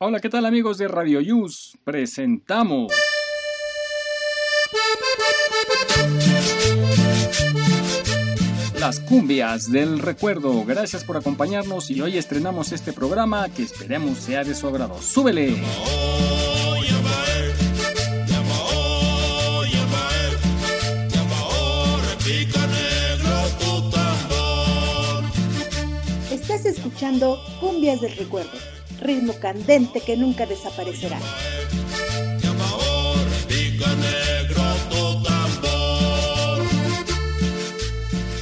Hola, 0.00 0.20
¿qué 0.20 0.28
tal 0.28 0.46
amigos 0.46 0.78
de 0.78 0.86
Radio 0.86 1.20
Yus? 1.20 1.76
Presentamos... 1.82 2.92
Las 8.78 9.00
cumbias 9.00 9.72
del 9.72 9.98
recuerdo. 9.98 10.64
Gracias 10.64 11.02
por 11.02 11.16
acompañarnos 11.16 11.90
y 11.90 12.00
hoy 12.00 12.16
estrenamos 12.16 12.70
este 12.70 12.92
programa 12.92 13.48
que 13.48 13.64
esperemos 13.64 14.18
sea 14.18 14.44
de 14.44 14.54
su 14.54 14.68
agrado. 14.68 15.02
¡Súbele! 15.02 15.56
Estás 26.30 26.66
escuchando 26.66 27.40
Cumbias 27.58 28.00
del 28.00 28.16
Recuerdo 28.16 28.77
ritmo 29.00 29.34
candente 29.34 30.00
que 30.00 30.16
nunca 30.16 30.46
desaparecerá. 30.46 31.18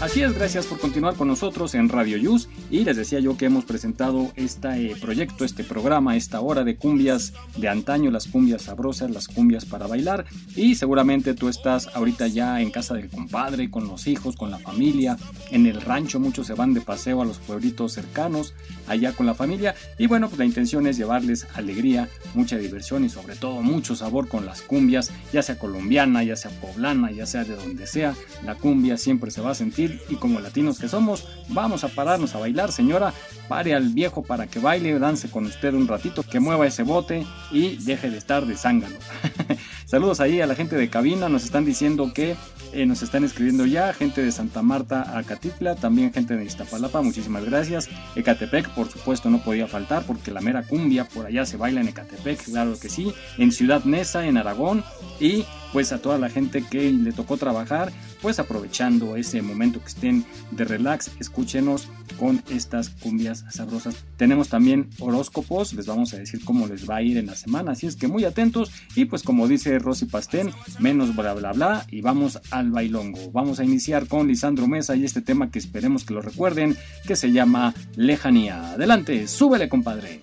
Así 0.06 0.23
es, 0.23 0.34
gracias 0.34 0.66
por 0.66 0.78
continuar 0.78 1.16
con 1.16 1.27
nosotros 1.27 1.74
en 1.74 1.88
Radio 1.88 2.16
Yus. 2.16 2.48
Y 2.70 2.84
les 2.84 2.96
decía 2.96 3.19
yo 3.19 3.37
que 3.37 3.46
hemos 3.46 3.65
presentado 3.65 4.30
este 4.37 4.95
proyecto, 5.01 5.45
este 5.45 5.65
programa, 5.65 6.15
esta 6.15 6.41
hora 6.41 6.62
de 6.62 6.77
cumbias 6.77 7.32
de 7.56 7.69
antaño, 7.69 8.12
las 8.12 8.29
cumbias 8.29 8.62
sabrosas, 8.62 9.10
las 9.10 9.27
cumbias 9.27 9.65
para 9.65 9.88
bailar. 9.88 10.24
Y 10.55 10.77
seguramente 10.77 11.34
tú 11.34 11.48
estás 11.48 11.88
ahorita 11.92 12.29
ya 12.29 12.60
en 12.60 12.70
casa 12.70 12.95
del 12.95 13.10
compadre, 13.10 13.69
con 13.69 13.88
los 13.88 14.06
hijos, 14.06 14.37
con 14.37 14.52
la 14.52 14.60
familia, 14.60 15.19
en 15.51 15.66
el 15.66 15.80
rancho 15.80 16.20
muchos 16.20 16.46
se 16.46 16.54
van 16.54 16.73
de 16.73 16.82
paseo 16.82 17.20
a 17.20 17.24
los 17.24 17.38
pueblitos 17.38 17.93
cercanos, 17.93 18.54
allá 18.87 19.10
con 19.10 19.27
la 19.27 19.34
familia. 19.34 19.74
Y 19.98 20.07
bueno, 20.07 20.29
pues 20.29 20.38
la 20.38 20.45
intención 20.45 20.87
es 20.87 20.96
llevarles 20.96 21.48
alegría, 21.54 22.09
mucha 22.32 22.59
diversión 22.59 23.04
y 23.04 23.09
sobre 23.09 23.34
todo 23.34 23.60
mucho 23.60 23.96
sabor 23.96 24.29
con 24.29 24.46
las 24.46 24.62
cumbias, 24.62 25.10
ya 25.32 25.43
sea 25.43 25.59
colombiana, 25.59 26.23
ya 26.23 26.37
sea 26.37 26.52
poblana, 26.60 27.10
ya 27.10 27.27
sea 27.27 27.43
de 27.43 27.57
donde 27.57 27.88
sea, 27.88 28.15
la 28.45 28.54
cumbia 28.54 28.96
siempre 28.99 29.32
se 29.32 29.40
va 29.40 29.51
a 29.51 29.54
sentir 29.57 29.96
y 30.09 30.16
como 30.16 30.41
latinos 30.41 30.79
que 30.79 30.89
somos, 30.89 31.27
vamos 31.49 31.85
a 31.85 31.89
pararnos 31.89 32.35
a 32.35 32.39
bailar, 32.39 32.73
señora. 32.73 33.13
Pare 33.49 33.75
al 33.75 33.91
viejo 33.91 34.23
para 34.23 34.49
que 34.49 34.59
baile, 34.59 34.99
dance 34.99 35.30
con 35.30 35.47
usted 35.47 35.73
un 35.75 35.87
ratito, 35.87 36.23
que 36.23 36.41
mueva 36.41 36.66
ese 36.66 36.83
bote 36.83 37.25
y 37.52 37.77
deje 37.77 38.11
de 38.11 38.19
estar 38.19 38.45
de 38.45 38.57
zángano. 38.57 38.97
Saludos 39.87 40.19
ahí 40.21 40.41
a 40.41 40.47
la 40.47 40.57
gente 40.57 40.77
de 40.77 40.91
cabina, 40.91 41.29
nos 41.29 41.45
están 41.45 41.65
diciendo 41.65 42.13
que 42.13 42.37
eh, 42.73 42.87
nos 42.87 43.02
están 43.02 43.23
escribiendo 43.23 43.65
ya, 43.67 43.93
gente 43.93 44.23
de 44.23 44.33
Santa 44.33 44.63
Marta 44.63 45.17
a 45.17 45.23
Catitla, 45.23 45.77
también 45.77 46.13
gente 46.13 46.37
de 46.37 46.45
Iztapalapa, 46.45 47.02
muchísimas 47.02 47.45
gracias. 47.45 47.89
Ecatepec, 48.17 48.69
por 48.71 48.89
supuesto, 48.89 49.30
no 49.30 49.43
podía 49.43 49.69
faltar 49.69 50.05
porque 50.05 50.33
la 50.33 50.41
mera 50.41 50.65
cumbia 50.65 51.05
por 51.05 51.27
allá 51.27 51.47
se 51.47 51.57
baila 51.57 51.80
en 51.80 51.89
Ecatepec, 51.89 52.43
claro 52.45 52.79
que 52.79 52.89
sí. 52.89 53.15
En 53.39 53.52
Ciudad 53.52 53.85
Neza, 53.85 54.27
en 54.27 54.37
Aragón 54.37 54.85
y 55.21 55.45
pues 55.77 55.93
a 55.93 55.99
toda 55.99 56.16
la 56.16 56.30
gente 56.30 56.63
que 56.63 56.91
le 56.91 57.13
tocó 57.13 57.37
trabajar, 57.37 57.93
pues 58.23 58.38
aprovechando 58.38 59.15
ese 59.15 59.43
momento 59.43 59.79
que 59.79 59.88
estén 59.88 60.24
de 60.51 60.65
relax, 60.65 61.10
escúchenos 61.21 61.88
con 62.18 62.43
estas 62.49 62.88
cumbias 62.88 63.45
sabrosas. 63.51 64.03
Tenemos 64.16 64.49
también 64.49 64.88
horóscopos, 65.00 65.75
les 65.75 65.84
vamos 65.84 66.15
a 66.15 66.16
decir 66.16 66.43
cómo 66.47 66.66
les 66.66 66.88
va 66.88 66.97
a 66.97 67.03
ir 67.03 67.19
en 67.19 67.27
la 67.27 67.34
semana, 67.34 67.72
así 67.72 67.87
es 67.87 67.94
que 67.94 68.09
muy 68.09 68.25
atentos 68.25 68.72
y 68.94 69.05
pues 69.05 69.22
como 69.22 69.49
dice 69.49 69.78
Rosy 69.78 70.06
Pastén, 70.06 70.50
menos 70.78 71.15
bla 71.15 71.34
bla 71.34 71.53
bla 71.53 71.84
y 71.91 72.00
vamos 72.00 72.41
al 72.50 72.71
bailongo. 72.71 73.31
Vamos 73.33 73.61
a 73.61 73.65
iniciar 73.65 74.06
con 74.06 74.28
Lisandro 74.28 74.66
Mesa 74.66 74.97
y 74.97 75.05
este 75.05 75.21
tema 75.21 75.50
que 75.50 75.59
esperemos 75.59 76.05
que 76.05 76.15
lo 76.15 76.22
recuerden, 76.22 76.75
que 77.06 77.16
se 77.16 77.33
llama 77.33 77.75
Lejanía. 77.97 78.71
Adelante, 78.72 79.28
súbele 79.28 79.69
compadre. 79.69 80.22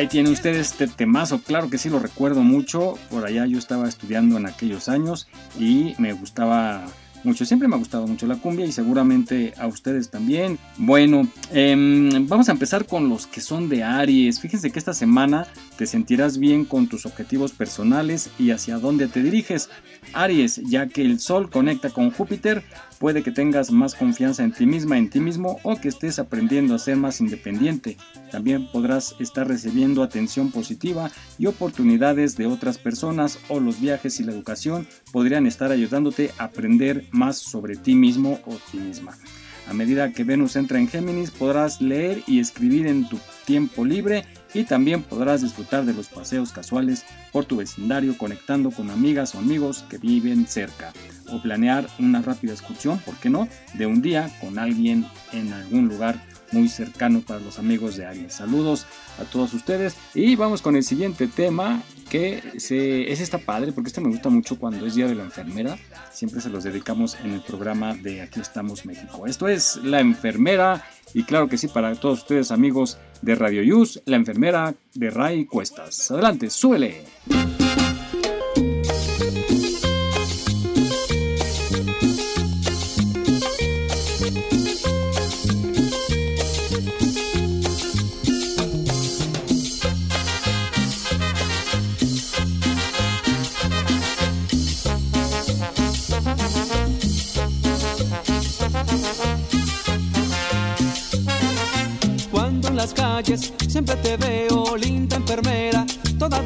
Ahí 0.00 0.06
tiene 0.06 0.30
usted 0.30 0.54
este 0.56 0.86
temazo, 0.86 1.42
claro 1.42 1.68
que 1.68 1.76
sí 1.76 1.90
lo 1.90 1.98
recuerdo 1.98 2.40
mucho. 2.40 2.94
Por 3.10 3.26
allá 3.26 3.44
yo 3.44 3.58
estaba 3.58 3.86
estudiando 3.86 4.38
en 4.38 4.46
aquellos 4.46 4.88
años 4.88 5.28
y 5.58 5.94
me 5.98 6.14
gustaba 6.14 6.86
mucho. 7.22 7.44
Siempre 7.44 7.68
me 7.68 7.74
ha 7.74 7.78
gustado 7.78 8.06
mucho 8.06 8.26
la 8.26 8.36
cumbia 8.36 8.64
y 8.64 8.72
seguramente 8.72 9.52
a 9.58 9.66
ustedes 9.66 10.08
también. 10.08 10.58
Bueno, 10.78 11.28
em, 11.52 12.26
vamos 12.26 12.48
a 12.48 12.52
empezar 12.52 12.86
con 12.86 13.08
los 13.08 13.26
que 13.26 13.40
son 13.40 13.68
de 13.68 13.82
Aries. 13.82 14.40
Fíjense 14.40 14.70
que 14.70 14.78
esta 14.78 14.94
semana 14.94 15.46
te 15.76 15.86
sentirás 15.86 16.38
bien 16.38 16.64
con 16.64 16.88
tus 16.88 17.06
objetivos 17.06 17.52
personales 17.52 18.30
y 18.38 18.50
hacia 18.50 18.78
dónde 18.78 19.08
te 19.08 19.22
diriges. 19.22 19.68
Aries, 20.12 20.56
ya 20.56 20.86
que 20.86 21.02
el 21.02 21.20
Sol 21.20 21.50
conecta 21.50 21.90
con 21.90 22.10
Júpiter, 22.10 22.62
puede 22.98 23.22
que 23.22 23.30
tengas 23.30 23.70
más 23.70 23.94
confianza 23.94 24.44
en 24.44 24.52
ti 24.52 24.66
misma, 24.66 24.98
en 24.98 25.10
ti 25.10 25.20
mismo 25.20 25.58
o 25.62 25.76
que 25.76 25.88
estés 25.88 26.18
aprendiendo 26.18 26.74
a 26.74 26.78
ser 26.78 26.96
más 26.96 27.20
independiente. 27.20 27.96
También 28.30 28.70
podrás 28.70 29.16
estar 29.18 29.48
recibiendo 29.48 30.02
atención 30.02 30.50
positiva 30.50 31.10
y 31.38 31.46
oportunidades 31.46 32.36
de 32.36 32.46
otras 32.46 32.78
personas 32.78 33.38
o 33.48 33.60
los 33.60 33.80
viajes 33.80 34.20
y 34.20 34.24
la 34.24 34.32
educación 34.32 34.86
podrían 35.12 35.46
estar 35.46 35.72
ayudándote 35.72 36.30
a 36.38 36.44
aprender 36.44 37.06
más 37.10 37.38
sobre 37.38 37.76
ti 37.76 37.94
mismo 37.94 38.40
o 38.46 38.56
ti 38.70 38.78
misma. 38.78 39.16
A 39.70 39.72
medida 39.72 40.10
que 40.10 40.24
Venus 40.24 40.56
entra 40.56 40.80
en 40.80 40.88
Géminis 40.88 41.30
podrás 41.30 41.80
leer 41.80 42.24
y 42.26 42.40
escribir 42.40 42.88
en 42.88 43.08
tu 43.08 43.20
tiempo 43.44 43.84
libre 43.84 44.24
y 44.52 44.64
también 44.64 45.04
podrás 45.04 45.42
disfrutar 45.42 45.84
de 45.84 45.94
los 45.94 46.08
paseos 46.08 46.50
casuales 46.50 47.04
por 47.30 47.44
tu 47.44 47.58
vecindario 47.58 48.18
conectando 48.18 48.72
con 48.72 48.90
amigas 48.90 49.36
o 49.36 49.38
amigos 49.38 49.84
que 49.88 49.98
viven 49.98 50.48
cerca 50.48 50.92
o 51.30 51.40
planear 51.40 51.86
una 52.00 52.20
rápida 52.20 52.52
excursión, 52.52 52.98
¿por 52.98 53.14
qué 53.18 53.30
no?, 53.30 53.46
de 53.74 53.86
un 53.86 54.02
día 54.02 54.28
con 54.40 54.58
alguien 54.58 55.06
en 55.32 55.52
algún 55.52 55.86
lugar 55.86 56.20
muy 56.50 56.68
cercano 56.68 57.20
para 57.20 57.38
los 57.38 57.60
amigos 57.60 57.96
de 57.96 58.06
Aries. 58.06 58.34
Saludos 58.34 58.86
a 59.20 59.24
todos 59.24 59.54
ustedes 59.54 59.94
y 60.14 60.34
vamos 60.34 60.62
con 60.62 60.74
el 60.74 60.82
siguiente 60.82 61.28
tema 61.28 61.80
que 62.10 62.42
se, 62.58 63.10
es 63.10 63.20
esta 63.20 63.38
padre 63.38 63.72
porque 63.72 63.88
este 63.88 64.00
me 64.02 64.08
gusta 64.08 64.28
mucho 64.28 64.58
cuando 64.58 64.84
es 64.84 64.94
Día 64.96 65.06
de 65.06 65.14
la 65.14 65.22
Enfermera. 65.24 65.78
Siempre 66.12 66.42
se 66.42 66.50
los 66.50 66.64
dedicamos 66.64 67.16
en 67.24 67.32
el 67.32 67.40
programa 67.40 67.94
de 67.94 68.20
Aquí 68.20 68.40
estamos 68.40 68.84
México. 68.84 69.26
Esto 69.26 69.48
es 69.48 69.76
La 69.76 70.00
Enfermera 70.00 70.84
y 71.14 71.22
claro 71.22 71.48
que 71.48 71.56
sí 71.56 71.68
para 71.68 71.94
todos 71.94 72.18
ustedes 72.18 72.50
amigos 72.50 72.98
de 73.22 73.34
Radio 73.36 73.62
Yus, 73.62 74.02
La 74.04 74.16
Enfermera 74.16 74.74
de 74.92 75.10
Ray 75.10 75.46
Cuestas. 75.46 76.10
Adelante, 76.10 76.50
súbele. 76.50 77.04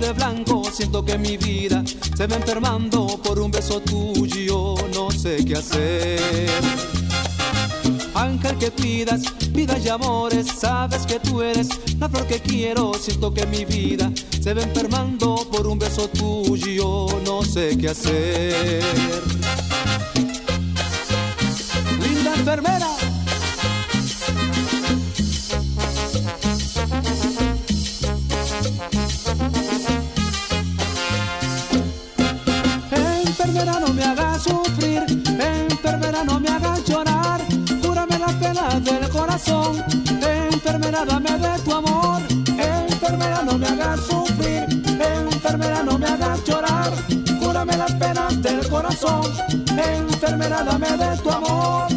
De 0.05 0.13
blanco, 0.13 0.63
siento 0.71 1.03
que 1.03 1.17
mi 1.17 1.39
vida 1.39 1.83
se 2.15 2.27
va 2.27 2.37
enfermando 2.37 3.07
por 3.23 3.39
un 3.39 3.51
beso 3.51 3.81
tuyo, 3.81 4.75
no 4.95 5.11
sé 5.11 5.43
qué 5.45 5.57
hacer. 5.57 6.51
Ángel 8.15 8.59
que 8.59 8.71
pidas, 8.71 9.23
vida 9.53 9.79
y 9.79 9.89
amores, 9.89 10.47
sabes 10.59 11.07
que 11.07 11.19
tú 11.21 11.41
eres 11.41 11.69
la 11.99 12.09
flor 12.11 12.27
que 12.27 12.39
quiero, 12.39 12.93
siento 12.95 13.33
que 13.33 13.47
mi 13.47 13.65
vida 13.65 14.13
se 14.43 14.53
va 14.53 14.63
enfermando 14.63 15.49
por 15.51 15.67
un 15.67 15.79
beso 15.79 16.07
tuyo, 16.09 17.07
no 17.25 17.43
sé 17.43 17.79
qué 17.79 17.89
hacer. 17.89 18.83
Linda 22.03 22.35
enfermera. 22.35 22.94
Corazón, 39.35 39.85
enfermera 40.53 41.05
dame 41.05 41.37
de 41.39 41.59
tu 41.65 41.73
amor, 41.73 42.23
enfermera 42.57 43.43
no 43.43 43.59
me 43.59 43.67
hagas 43.67 44.01
sufrir, 44.07 44.65
enfermera 45.01 45.83
no 45.83 45.99
me 45.99 46.07
hagas 46.07 46.45
llorar, 46.45 46.93
cúrame 47.41 47.77
las 47.77 47.93
penas 47.95 48.41
del 48.41 48.69
corazón, 48.69 49.25
enfermera 49.77 50.63
dame 50.63 50.97
de 50.97 51.17
tu 51.19 51.31
amor. 51.31 51.94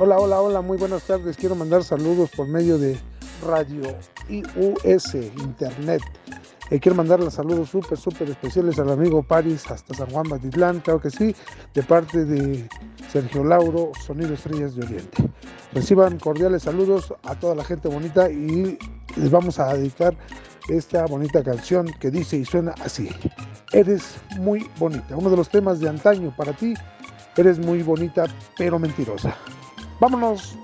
Hola, 0.00 0.16
hola, 0.20 0.40
hola, 0.40 0.60
muy 0.60 0.78
buenas 0.78 1.02
tardes. 1.02 1.36
Quiero 1.36 1.56
mandar 1.56 1.82
saludos 1.82 2.30
por 2.30 2.46
medio 2.46 2.78
de 2.78 2.96
Radio 3.44 3.82
IUS, 4.28 5.14
Internet. 5.14 6.02
Eh, 6.70 6.80
quiero 6.80 6.96
mandar 6.96 7.20
los 7.20 7.34
saludos 7.34 7.70
súper, 7.70 7.96
súper 7.96 8.28
especiales 8.28 8.78
al 8.78 8.90
amigo 8.90 9.22
Paris 9.22 9.70
hasta 9.70 9.94
San 9.94 10.10
Juan 10.10 10.28
Batitlán, 10.28 10.80
claro 10.80 11.00
que 11.00 11.10
sí, 11.10 11.34
de 11.72 11.82
parte 11.82 12.24
de 12.26 12.68
Sergio 13.10 13.42
Lauro, 13.42 13.92
Sonido 14.04 14.34
Estrellas 14.34 14.76
de 14.76 14.84
Oriente. 14.84 15.30
Reciban 15.72 16.18
cordiales 16.18 16.64
saludos 16.64 17.14
a 17.22 17.34
toda 17.34 17.54
la 17.54 17.64
gente 17.64 17.88
bonita 17.88 18.30
y 18.30 18.78
les 19.16 19.30
vamos 19.30 19.58
a 19.58 19.74
dedicar 19.74 20.14
esta 20.68 21.06
bonita 21.06 21.42
canción 21.42 21.86
que 22.00 22.10
dice 22.10 22.36
y 22.36 22.44
suena 22.44 22.74
así. 22.82 23.08
Eres 23.72 24.16
muy 24.38 24.68
bonita. 24.78 25.16
Uno 25.16 25.30
de 25.30 25.36
los 25.36 25.48
temas 25.48 25.80
de 25.80 25.88
antaño 25.88 26.34
para 26.36 26.52
ti. 26.52 26.74
Eres 27.36 27.58
muy 27.58 27.82
bonita 27.82 28.24
pero 28.56 28.78
mentirosa. 28.78 29.34
Vámonos. 30.00 30.58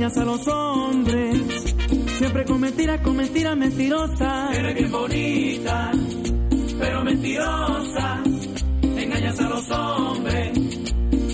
Engañas 0.00 0.16
a 0.16 0.24
los 0.24 0.48
hombres, 0.48 1.74
siempre 2.16 2.44
con 2.46 2.58
mentiras, 2.58 3.00
con 3.02 3.16
mentiras 3.16 3.54
mentirosas. 3.54 4.56
Eres 4.56 4.74
bien 4.74 4.90
bonita, 4.90 5.92
pero 6.78 7.04
mentirosa, 7.04 8.22
engañas 8.82 9.40
a 9.40 9.48
los 9.50 9.70
hombres, 9.70 10.58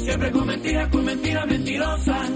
siempre 0.03 0.33
con 0.33 0.47
mentiras, 0.49 0.89
con 0.89 1.05
mentiras 1.05 1.47
mentirosas. 1.47 2.31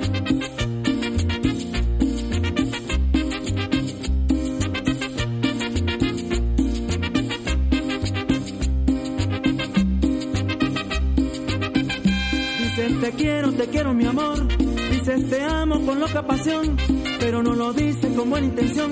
te 13.00 13.12
quiero, 13.12 13.52
te 13.52 13.66
quiero 13.66 13.94
mi 13.94 14.04
amor. 14.04 14.60
Dices 15.00 15.30
te 15.30 15.42
amo 15.42 15.80
con 15.87 15.99
loca 15.99 16.26
pasión, 16.26 16.76
pero 17.19 17.42
no 17.42 17.54
lo 17.54 17.73
dices 17.73 18.14
con 18.14 18.28
buena 18.28 18.47
intención, 18.49 18.90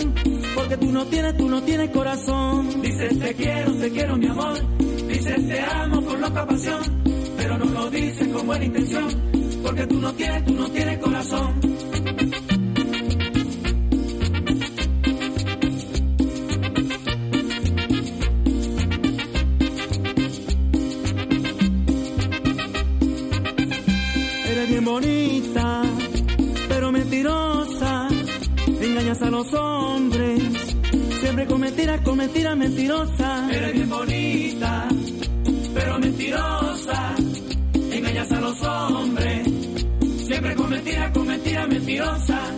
porque 0.55 0.79
tú 0.79 0.91
no 0.91 1.05
tienes, 1.05 1.37
tú 1.37 1.51
no 1.51 1.63
tienes 1.63 1.91
corazón. 1.91 2.81
Dices 2.81 3.19
te 3.19 3.35
quiero, 3.35 3.73
te 3.75 3.91
quiero 3.91 4.17
mi 4.17 4.27
amor. 4.27 4.57
Dices 5.07 5.49
te 5.49 5.61
amo 5.61 6.03
con 6.03 6.19
loca 6.19 6.47
pasión, 6.47 6.81
pero 7.37 7.59
no 7.59 7.67
lo 7.67 7.91
dices 7.91 8.27
con 8.29 8.47
buena 8.47 8.65
intención, 8.65 9.07
porque 9.63 9.87
tú 9.87 10.01
no 10.01 10.15
tienes, 10.15 10.45
tú 10.47 10.55
no 10.55 10.71
tienes 10.71 10.99
corazón. 10.99 11.78
A 29.09 29.31
los 29.31 29.55
hombres, 29.55 30.43
siempre 31.21 31.47
con 31.47 31.61
mentiras, 31.63 31.99
con 32.03 32.19
mentiras 32.19 32.55
mentirosas. 32.59 33.51
Eres 33.51 33.73
bien 33.73 33.89
bonita, 33.89 34.87
pero 35.75 35.99
mentirosa, 35.99 37.15
engañas 37.91 38.31
a 38.31 38.41
los 38.41 38.63
hombres, 38.63 39.49
siempre 40.27 40.55
con 40.55 40.69
mentiras, 40.69 41.11
con 41.13 41.27
mentiras 41.27 41.69
mentirosas. 41.69 42.57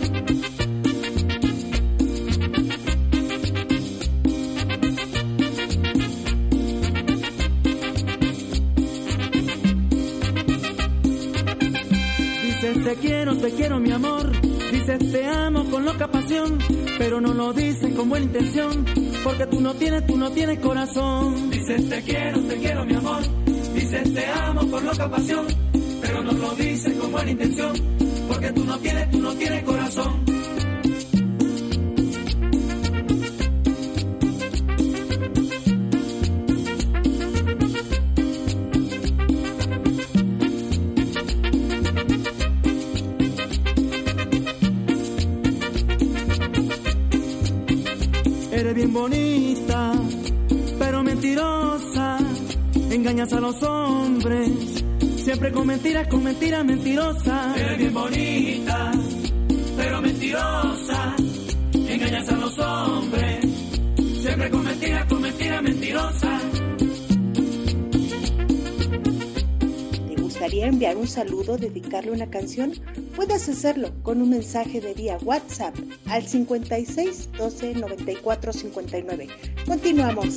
Dices 12.43 12.83
te 12.83 12.95
quiero, 12.97 13.37
te 13.37 13.51
quiero 13.51 13.79
mi 13.79 13.91
amor 13.91 14.31
Dices 14.71 15.11
te 15.11 15.27
amo 15.27 15.65
con 15.69 15.83
loca 15.83 16.07
pero 16.97 17.19
no 17.19 17.33
lo 17.33 17.53
dices 17.53 17.93
con 17.95 18.09
buena 18.09 18.25
intención, 18.25 18.85
porque 19.23 19.45
tú 19.47 19.59
no 19.59 19.73
tienes, 19.73 20.05
tú 20.05 20.17
no 20.17 20.31
tienes 20.31 20.59
corazón. 20.59 21.49
Dices 21.49 21.89
te 21.89 22.01
quiero, 22.03 22.39
te 22.41 22.57
quiero 22.57 22.85
mi 22.85 22.95
amor, 22.95 23.21
dices 23.73 24.13
te 24.13 24.25
amo 24.27 24.69
con 24.69 24.85
loca 24.85 25.09
pasión, 25.09 25.45
pero 26.01 26.23
no 26.23 26.31
lo 26.31 26.55
dices 26.55 26.93
con 26.97 27.11
buena 27.11 27.31
intención, 27.31 27.73
porque 28.27 28.51
tú 28.51 28.63
no 28.63 28.77
tienes, 28.79 29.11
tú 29.11 29.19
no 29.19 29.33
tienes 29.33 29.63
corazón. 29.63 30.30
Bonita, 48.89 49.93
pero 50.79 51.03
mentirosa. 51.03 52.17
Engañas 52.89 53.31
a 53.33 53.39
los 53.39 53.61
hombres, 53.63 54.49
siempre 55.17 55.51
con 55.51 55.67
mentiras, 55.67 56.07
con 56.07 56.23
mentiras 56.23 56.65
mentirosas. 56.65 57.57
Eres 57.57 57.77
bien 57.77 57.93
bonita, 57.93 58.91
pero 59.77 60.01
mentirosa. 60.01 61.15
Engañas 61.73 62.29
a 62.29 62.35
los 62.37 62.59
hombres, 62.59 63.45
siempre 64.21 64.49
con 64.49 64.63
mentiras, 64.63 65.05
con 65.05 65.21
mentiras 65.21 65.63
mentirosas. 65.63 66.41
¿Te 70.07 70.21
gustaría 70.21 70.67
enviar 70.67 70.97
un 70.97 71.07
saludo, 71.07 71.57
dedicarle 71.57 72.11
una 72.11 72.29
canción? 72.29 72.73
Puedes 73.15 73.47
hacerlo 73.47 73.91
con 74.01 74.21
un 74.21 74.31
mensaje 74.31 74.81
de 74.81 74.93
vía 74.93 75.17
WhatsApp 75.23 75.75
al 76.11 76.27
56 76.27 77.29
12 77.37 77.75
94 77.75 78.53
59. 78.53 79.27
Continuamos. 79.65 80.35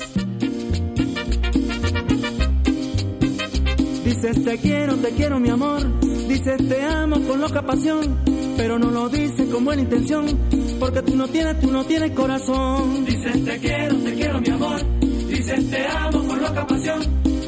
Dices 4.05 4.45
te 4.45 4.59
quiero, 4.59 4.97
te 4.97 5.11
quiero 5.11 5.41
mi 5.41 5.51
amor. 5.51 6.01
Dices 6.29 6.69
te 6.69 6.81
amo 6.83 7.21
con 7.27 7.41
loca 7.41 7.63
pasión. 7.67 8.21
Pero 8.57 8.79
no 8.79 8.91
lo 8.93 9.09
dices 9.09 9.49
con 9.49 9.65
buena 9.65 9.83
intención. 9.83 10.27
Porque 10.79 11.03
tú 11.03 11.17
no 11.17 11.27
tienes, 11.27 11.61
tú 11.61 11.73
no 11.73 11.85
tienes 11.85 12.13
corazón. 12.13 13.05
Dices 13.05 13.45
te 13.45 13.59
quiero, 13.59 13.97
te 13.97 14.15
quiero 14.15 14.41
mi 14.41 14.51
amor. 14.51 14.81
Dices 15.01 15.71
te 15.71 15.87
amo 15.89 16.25
con 16.25 16.41
loca 16.41 16.67
pasión. 16.69 17.03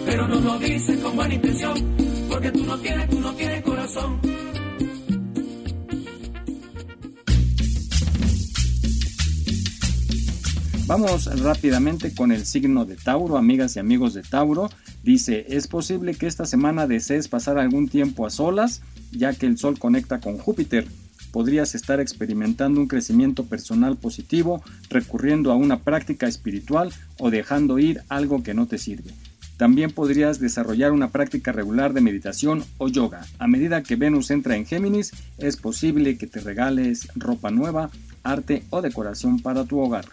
Pero 0.04 0.26
no 0.26 0.40
lo 0.40 0.58
dices 0.58 0.98
con 0.98 1.14
buena 1.14 1.34
intención. 1.34 1.74
Porque 2.28 2.50
tú 2.50 2.64
no 2.64 2.76
tienes, 2.78 3.08
tú 3.08 3.20
no 3.20 3.32
tienes 3.34 3.62
corazón. 3.62 4.35
Vamos 10.86 11.24
rápidamente 11.42 12.14
con 12.14 12.30
el 12.30 12.46
signo 12.46 12.84
de 12.84 12.94
Tauro, 12.94 13.36
amigas 13.36 13.74
y 13.74 13.80
amigos 13.80 14.14
de 14.14 14.22
Tauro. 14.22 14.70
Dice, 15.02 15.44
es 15.48 15.66
posible 15.66 16.14
que 16.14 16.28
esta 16.28 16.46
semana 16.46 16.86
desees 16.86 17.26
pasar 17.26 17.58
algún 17.58 17.88
tiempo 17.88 18.24
a 18.24 18.30
solas, 18.30 18.82
ya 19.10 19.32
que 19.32 19.46
el 19.46 19.58
Sol 19.58 19.80
conecta 19.80 20.20
con 20.20 20.38
Júpiter. 20.38 20.86
Podrías 21.32 21.74
estar 21.74 21.98
experimentando 21.98 22.80
un 22.80 22.86
crecimiento 22.86 23.46
personal 23.46 23.96
positivo, 23.96 24.62
recurriendo 24.88 25.50
a 25.50 25.56
una 25.56 25.80
práctica 25.80 26.28
espiritual 26.28 26.92
o 27.18 27.30
dejando 27.30 27.80
ir 27.80 28.02
algo 28.08 28.44
que 28.44 28.54
no 28.54 28.68
te 28.68 28.78
sirve. 28.78 29.10
También 29.56 29.90
podrías 29.90 30.38
desarrollar 30.38 30.92
una 30.92 31.10
práctica 31.10 31.50
regular 31.50 31.94
de 31.94 32.00
meditación 32.00 32.62
o 32.78 32.86
yoga. 32.86 33.26
A 33.40 33.48
medida 33.48 33.82
que 33.82 33.96
Venus 33.96 34.30
entra 34.30 34.54
en 34.54 34.66
Géminis, 34.66 35.10
es 35.38 35.56
posible 35.56 36.16
que 36.16 36.28
te 36.28 36.38
regales 36.38 37.08
ropa 37.16 37.50
nueva, 37.50 37.90
arte 38.22 38.62
o 38.70 38.82
decoración 38.82 39.40
para 39.40 39.64
tu 39.64 39.80
hogar. 39.80 40.04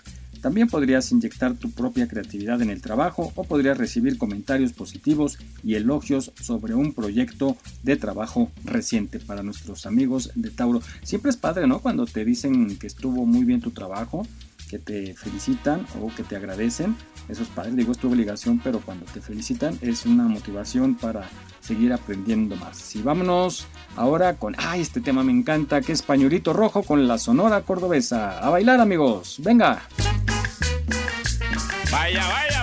También 0.43 0.67
podrías 0.67 1.09
inyectar 1.13 1.53
tu 1.53 1.71
propia 1.71 2.05
creatividad 2.05 2.61
en 2.61 2.69
el 2.69 2.81
trabajo 2.81 3.31
o 3.33 3.45
podrías 3.45 3.77
recibir 3.77 4.17
comentarios 4.17 4.73
positivos 4.73 5.37
y 5.63 5.75
elogios 5.75 6.33
sobre 6.35 6.73
un 6.73 6.91
proyecto 6.93 7.55
de 7.81 7.95
trabajo 7.95 8.51
reciente 8.65 9.21
para 9.21 9.41
nuestros 9.41 9.85
amigos 9.85 10.31
de 10.35 10.49
Tauro. 10.49 10.81
Siempre 11.01 11.31
es 11.31 11.37
padre, 11.37 11.65
¿no? 11.65 11.79
Cuando 11.79 12.05
te 12.05 12.25
dicen 12.25 12.77
que 12.77 12.87
estuvo 12.87 13.25
muy 13.25 13.45
bien 13.45 13.61
tu 13.61 13.71
trabajo, 13.71 14.27
que 14.73 14.79
te 14.79 15.13
felicitan 15.13 15.85
o 16.01 16.07
que 16.15 16.23
te 16.23 16.35
agradecen. 16.35 16.95
Eso 17.29 17.43
es 17.43 17.49
padre, 17.49 17.73
digo, 17.73 17.91
es 17.91 17.99
tu 17.99 18.09
obligación, 18.09 18.59
pero 18.63 18.79
cuando 18.79 19.05
te 19.05 19.21
felicitan 19.21 19.77
es 19.81 20.05
una 20.07 20.23
motivación 20.23 20.95
para 20.95 21.29
seguir 21.59 21.93
aprendiendo 21.93 22.55
más. 22.55 22.95
Y 22.95 23.03
vámonos 23.03 23.67
ahora 23.95 24.35
con, 24.35 24.55
ay, 24.57 24.81
este 24.81 24.99
tema 24.99 25.23
me 25.23 25.31
encanta, 25.31 25.81
que 25.81 25.91
es 25.91 26.01
Pañuelito 26.01 26.53
Rojo 26.53 26.81
con 26.81 27.07
la 27.07 27.19
Sonora 27.19 27.61
Cordobesa. 27.61 28.39
A 28.39 28.49
bailar 28.49 28.79
amigos, 28.79 29.37
venga. 29.43 29.83
Vaya, 31.91 32.27
vaya, 32.27 32.62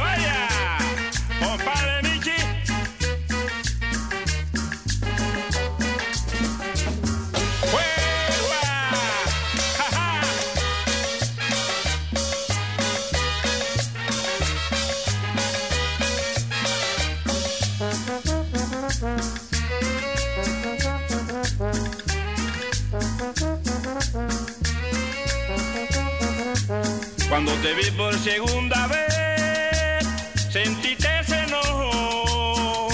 te 27.63 27.75
vi 27.75 27.91
por 27.91 28.19
segunda 28.19 28.87
vez, 28.87 30.07
sentiste 30.51 31.09
ese 31.21 31.39
enojo. 31.45 32.89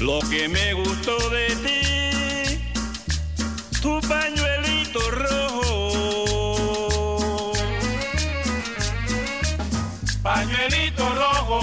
Lo 0.00 0.18
que 0.28 0.48
me 0.48 0.74
gustó 0.74 1.16
de 1.30 1.46
ti, 1.64 2.60
tu 3.80 4.00
pañuelito 4.08 5.10
rojo. 5.10 5.92
Pañuelito 10.22 11.08
rojo, 11.14 11.60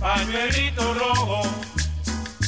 pañuelito 0.00 0.94
rojo, 0.94 1.42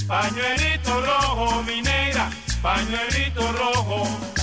pañuelito 0.09 1.01
rojo, 1.01 1.63
mi 1.63 1.83
negra, 1.83 2.31
pañuelito 2.65 3.43
rojo. 3.53 4.34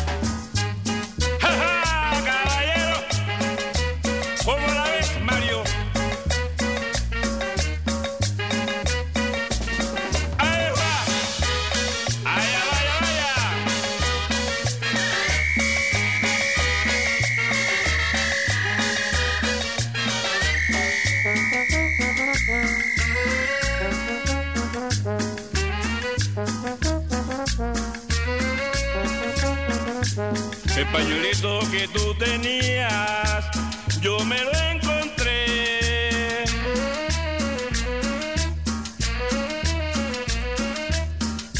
Pañuelito 30.92 31.60
que 31.72 31.88
tú 31.88 32.14
tenías, 32.16 33.50
yo 34.02 34.20
me 34.26 34.40
lo 34.44 34.52
encontré. 34.72 36.46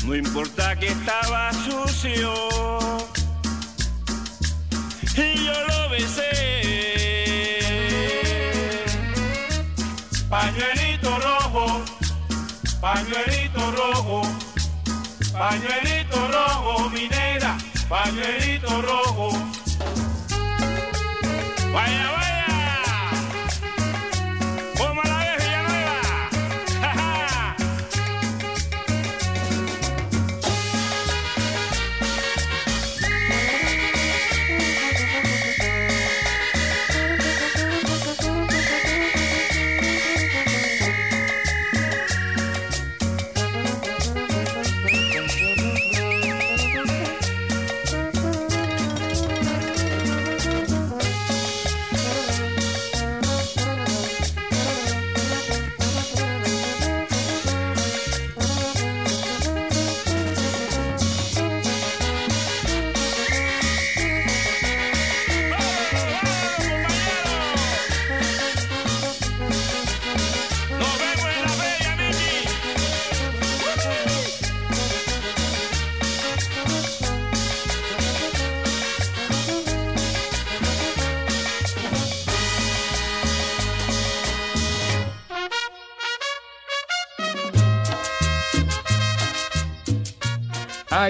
No 0.06 0.16
importa 0.16 0.76
que 0.78 0.88
estaba 0.88 1.52
sucio, 1.54 2.34
y 5.16 5.46
yo 5.46 5.54
lo 5.68 5.90
besé. 5.90 6.32
Pañuelito 10.30 11.20
rojo, 11.20 11.82
pañuelito 12.82 13.72
rojo, 13.72 14.22
pañuelito 15.32 16.28
rojo, 16.28 16.90
mi 16.90 17.08
negra, 17.08 17.58
pañuelito 17.88 18.41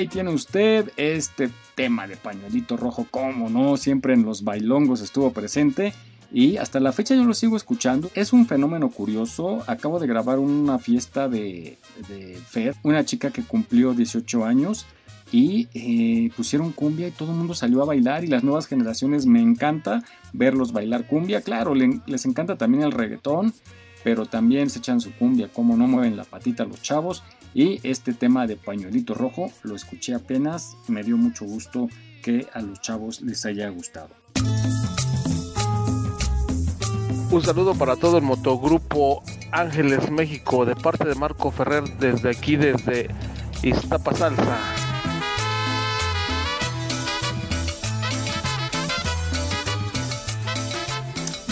Ahí 0.01 0.07
tiene 0.07 0.31
usted 0.31 0.91
este 0.97 1.51
tema 1.75 2.07
de 2.07 2.17
pañuelito 2.17 2.75
rojo, 2.75 3.05
como 3.11 3.51
no, 3.51 3.77
siempre 3.77 4.15
en 4.15 4.25
los 4.25 4.43
bailongos 4.43 4.99
estuvo 4.99 5.31
presente 5.31 5.93
y 6.33 6.57
hasta 6.57 6.79
la 6.79 6.91
fecha 6.91 7.13
yo 7.13 7.23
lo 7.23 7.35
sigo 7.35 7.55
escuchando. 7.55 8.09
Es 8.15 8.33
un 8.33 8.47
fenómeno 8.47 8.89
curioso. 8.89 9.61
Acabo 9.67 9.99
de 9.99 10.07
grabar 10.07 10.39
una 10.39 10.79
fiesta 10.79 11.29
de, 11.29 11.77
de 12.09 12.35
Fer, 12.49 12.73
una 12.81 13.05
chica 13.05 13.29
que 13.29 13.43
cumplió 13.43 13.93
18 13.93 14.43
años 14.43 14.87
y 15.31 15.67
eh, 15.75 16.31
pusieron 16.35 16.71
cumbia 16.71 17.07
y 17.07 17.11
todo 17.11 17.29
el 17.29 17.37
mundo 17.37 17.53
salió 17.53 17.83
a 17.83 17.85
bailar 17.85 18.23
y 18.23 18.27
las 18.27 18.43
nuevas 18.43 18.65
generaciones 18.65 19.27
me 19.27 19.39
encanta 19.39 20.01
verlos 20.33 20.71
bailar 20.71 21.05
cumbia. 21.05 21.41
Claro, 21.41 21.75
le- 21.75 22.01
les 22.07 22.25
encanta 22.25 22.57
también 22.57 22.81
el 22.85 22.91
reggaetón, 22.91 23.53
pero 24.03 24.25
también 24.25 24.71
se 24.71 24.79
echan 24.79 24.99
su 24.99 25.11
cumbia, 25.11 25.47
como 25.53 25.77
no 25.77 25.85
mueven 25.87 26.17
la 26.17 26.23
patita 26.23 26.65
los 26.65 26.81
chavos. 26.81 27.21
Y 27.53 27.79
este 27.83 28.13
tema 28.13 28.47
de 28.47 28.55
pañuelito 28.55 29.13
rojo 29.13 29.51
lo 29.63 29.75
escuché 29.75 30.13
apenas, 30.13 30.77
me 30.87 31.03
dio 31.03 31.17
mucho 31.17 31.45
gusto 31.45 31.89
que 32.23 32.47
a 32.53 32.61
los 32.61 32.79
chavos 32.81 33.21
les 33.21 33.45
haya 33.45 33.69
gustado. 33.69 34.09
Un 37.31 37.41
saludo 37.41 37.75
para 37.75 37.95
todo 37.95 38.17
el 38.17 38.23
motogrupo 38.23 39.23
Ángeles 39.51 40.11
México 40.11 40.65
de 40.65 40.75
parte 40.75 41.07
de 41.07 41.15
Marco 41.15 41.49
Ferrer 41.51 41.83
desde 41.97 42.29
aquí, 42.29 42.57
desde 42.57 43.09
Iztapa 43.63 44.13
Salsa. 44.13 44.57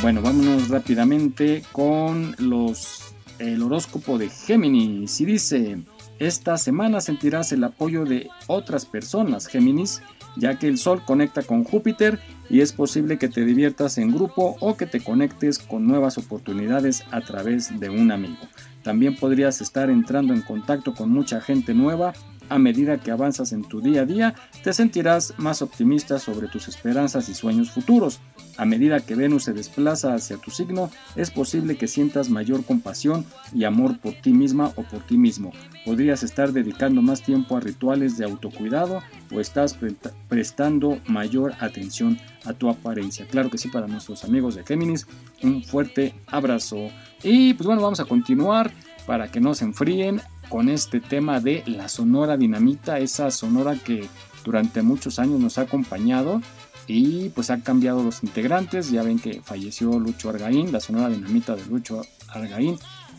Bueno, 0.01 0.21
vámonos 0.21 0.69
rápidamente 0.69 1.63
con 1.73 2.35
los 2.39 2.98
el 3.39 3.61
horóscopo 3.61 4.17
de 4.17 4.29
Géminis. 4.29 5.19
Y 5.21 5.25
dice, 5.25 5.79
esta 6.19 6.57
semana 6.57 7.01
sentirás 7.01 7.51
el 7.51 7.63
apoyo 7.63 8.05
de 8.05 8.29
otras 8.47 8.85
personas, 8.85 9.47
Géminis, 9.47 10.01
ya 10.35 10.59
que 10.59 10.67
el 10.67 10.77
Sol 10.77 11.01
conecta 11.05 11.41
con 11.43 11.63
Júpiter 11.63 12.19
y 12.49 12.61
es 12.61 12.73
posible 12.73 13.17
que 13.17 13.29
te 13.29 13.45
diviertas 13.45 13.97
en 13.97 14.13
grupo 14.13 14.55
o 14.59 14.75
que 14.75 14.85
te 14.85 14.99
conectes 15.01 15.59
con 15.59 15.87
nuevas 15.87 16.17
oportunidades 16.17 17.03
a 17.11 17.21
través 17.21 17.79
de 17.79 17.89
un 17.89 18.11
amigo. 18.11 18.37
También 18.83 19.15
podrías 19.15 19.61
estar 19.61 19.89
entrando 19.89 20.33
en 20.33 20.41
contacto 20.41 20.93
con 20.93 21.09
mucha 21.09 21.41
gente 21.41 21.73
nueva. 21.73 22.13
A 22.49 22.57
medida 22.59 22.97
que 22.97 23.11
avanzas 23.11 23.51
en 23.51 23.63
tu 23.63 23.79
día 23.79 24.01
a 24.01 24.05
día, 24.05 24.35
te 24.63 24.73
sentirás 24.73 25.33
más 25.37 25.61
optimista 25.61 26.17
sobre 26.19 26.47
tus 26.47 26.67
esperanzas 26.67 27.29
y 27.29 27.35
sueños 27.35 27.71
futuros. 27.71 28.19
A 28.57 28.65
medida 28.65 28.99
que 28.99 29.15
Venus 29.15 29.43
se 29.45 29.53
desplaza 29.53 30.13
hacia 30.15 30.37
tu 30.37 30.51
signo, 30.51 30.89
es 31.15 31.31
posible 31.31 31.77
que 31.77 31.87
sientas 31.87 32.29
mayor 32.29 32.65
compasión 32.65 33.25
y 33.53 33.63
amor 33.63 33.99
por 33.99 34.15
ti 34.15 34.33
misma 34.33 34.73
o 34.75 34.83
por 34.83 35.05
ti 35.05 35.17
mismo. 35.17 35.51
Podrías 35.85 36.23
estar 36.23 36.51
dedicando 36.51 37.01
más 37.01 37.21
tiempo 37.21 37.55
a 37.55 37.61
rituales 37.61 38.17
de 38.17 38.25
autocuidado 38.25 39.01
o 39.31 39.39
estás 39.39 39.75
pre- 39.75 39.95
prestando 40.27 40.99
mayor 41.07 41.53
atención 41.59 42.19
a 42.45 42.53
tu 42.53 42.69
apariencia. 42.69 43.25
Claro 43.27 43.49
que 43.49 43.57
sí, 43.57 43.69
para 43.69 43.87
nuestros 43.87 44.23
amigos 44.23 44.55
de 44.55 44.65
Géminis, 44.65 45.07
un 45.41 45.63
fuerte 45.63 46.15
abrazo. 46.27 46.89
Y 47.23 47.53
pues 47.53 47.65
bueno, 47.67 47.81
vamos 47.81 47.99
a 47.99 48.05
continuar 48.05 48.71
para 49.05 49.31
que 49.31 49.39
no 49.39 49.53
se 49.53 49.65
enfríen 49.65 50.21
con 50.49 50.67
este 50.67 50.99
tema 50.99 51.39
de 51.39 51.63
la 51.65 51.87
Sonora 51.87 52.35
Dinamita, 52.35 52.99
esa 52.99 53.31
sonora 53.31 53.75
que 53.75 54.07
durante 54.43 54.81
muchos 54.81 55.19
años 55.19 55.39
nos 55.39 55.57
ha 55.57 55.61
acompañado 55.61 56.41
y 56.87 57.29
pues 57.29 57.51
ha 57.51 57.61
cambiado 57.61 58.03
los 58.03 58.23
integrantes. 58.23 58.91
Ya 58.91 59.03
ven 59.03 59.19
que 59.19 59.41
falleció 59.41 59.99
Lucho 59.99 60.29
Argaín, 60.29 60.71
la 60.71 60.79
Sonora 60.79 61.09
Dinamita 61.09 61.55
de 61.55 61.65
Lucho 61.65 62.01
Argaín. 62.27 62.77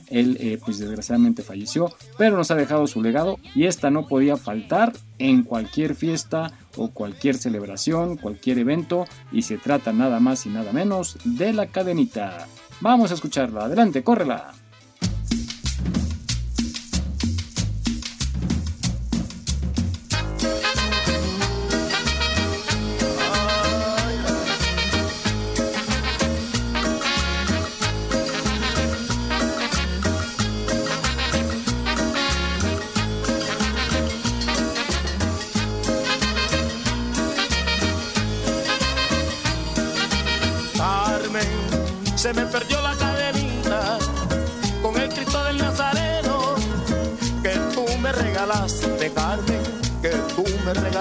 Él 0.09 0.37
eh, 0.41 0.59
pues 0.65 0.81
desgraciadamente 0.81 1.45
falleció, 1.45 1.95
pero 2.19 2.37
nos 2.37 2.51
ha 2.51 2.57
dejado 2.57 2.89
su 2.89 3.01
legado 3.01 3.39
y 3.55 3.67
esta 3.67 3.91
no 3.91 4.09
podía 4.09 4.37
faltar 4.37 4.93
en 5.19 5.45
cualquier 5.45 5.95
fiesta 5.95 6.51
o 6.77 6.91
cualquier 6.91 7.37
celebración, 7.37 8.17
cualquier 8.17 8.59
evento 8.59 9.05
y 9.31 9.43
se 9.43 9.57
trata 9.57 9.93
nada 9.93 10.19
más 10.19 10.47
y 10.47 10.49
nada 10.49 10.73
menos 10.73 11.17
de 11.25 11.53
la 11.53 11.67
cadenita. 11.67 12.49
Vamos 12.81 13.13
a 13.13 13.15
escucharla, 13.15 13.67
adelante, 13.67 14.03
córrela. 14.03 14.53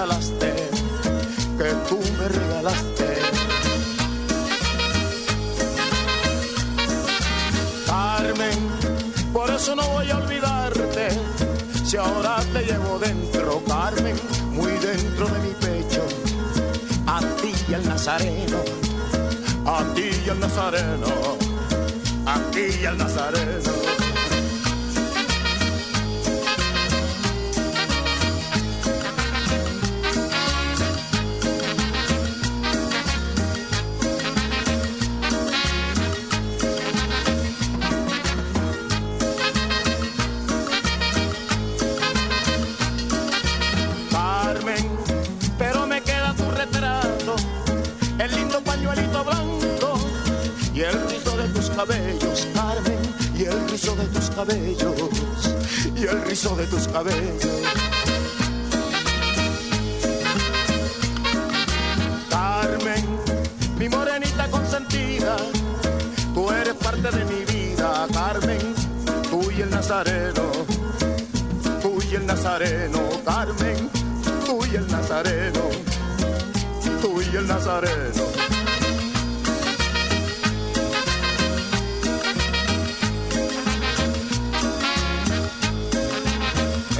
Que 0.00 1.74
tú 1.86 2.00
me 2.18 2.28
regalaste. 2.28 3.06
Carmen, 7.86 8.58
por 9.30 9.50
eso 9.50 9.76
no 9.76 9.82
voy 9.90 10.10
a 10.10 10.16
olvidarte, 10.16 11.08
si 11.84 11.98
ahora 11.98 12.38
te 12.50 12.64
llevo 12.64 12.98
dentro, 12.98 13.62
Carmen, 13.68 14.16
muy 14.52 14.72
dentro 14.78 15.28
de 15.28 15.38
mi 15.40 15.54
pecho, 15.60 16.02
a 17.06 17.20
ti 17.42 17.52
y 17.68 17.74
al 17.74 17.86
Nazareno, 17.86 18.58
a 19.66 19.84
ti 19.94 20.08
y 20.24 20.30
al 20.30 20.40
Nazareno, 20.40 21.36
a 22.24 22.38
ti 22.52 22.66
y 22.80 22.86
al 22.86 22.96
Nazareno. 22.96 23.99
Rizo 56.40 56.56
de 56.56 56.66
tus 56.66 56.88
cabellos. 56.88 57.49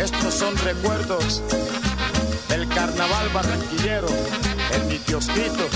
Son 0.08 0.56
recuerdos 0.56 1.42
del 2.48 2.66
carnaval 2.68 3.28
barranquillero 3.34 4.08
en 4.72 4.88
mi 4.88 4.98
kiosquito 4.98 5.68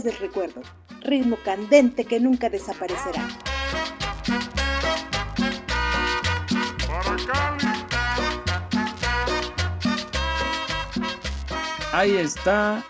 del 0.00 0.16
recuerdo, 0.16 0.62
ritmo 1.02 1.36
candente 1.44 2.06
que 2.06 2.18
nunca 2.18 2.48
desaparecerá. 2.48 3.28
Ahí 11.92 12.16
está 12.16 12.82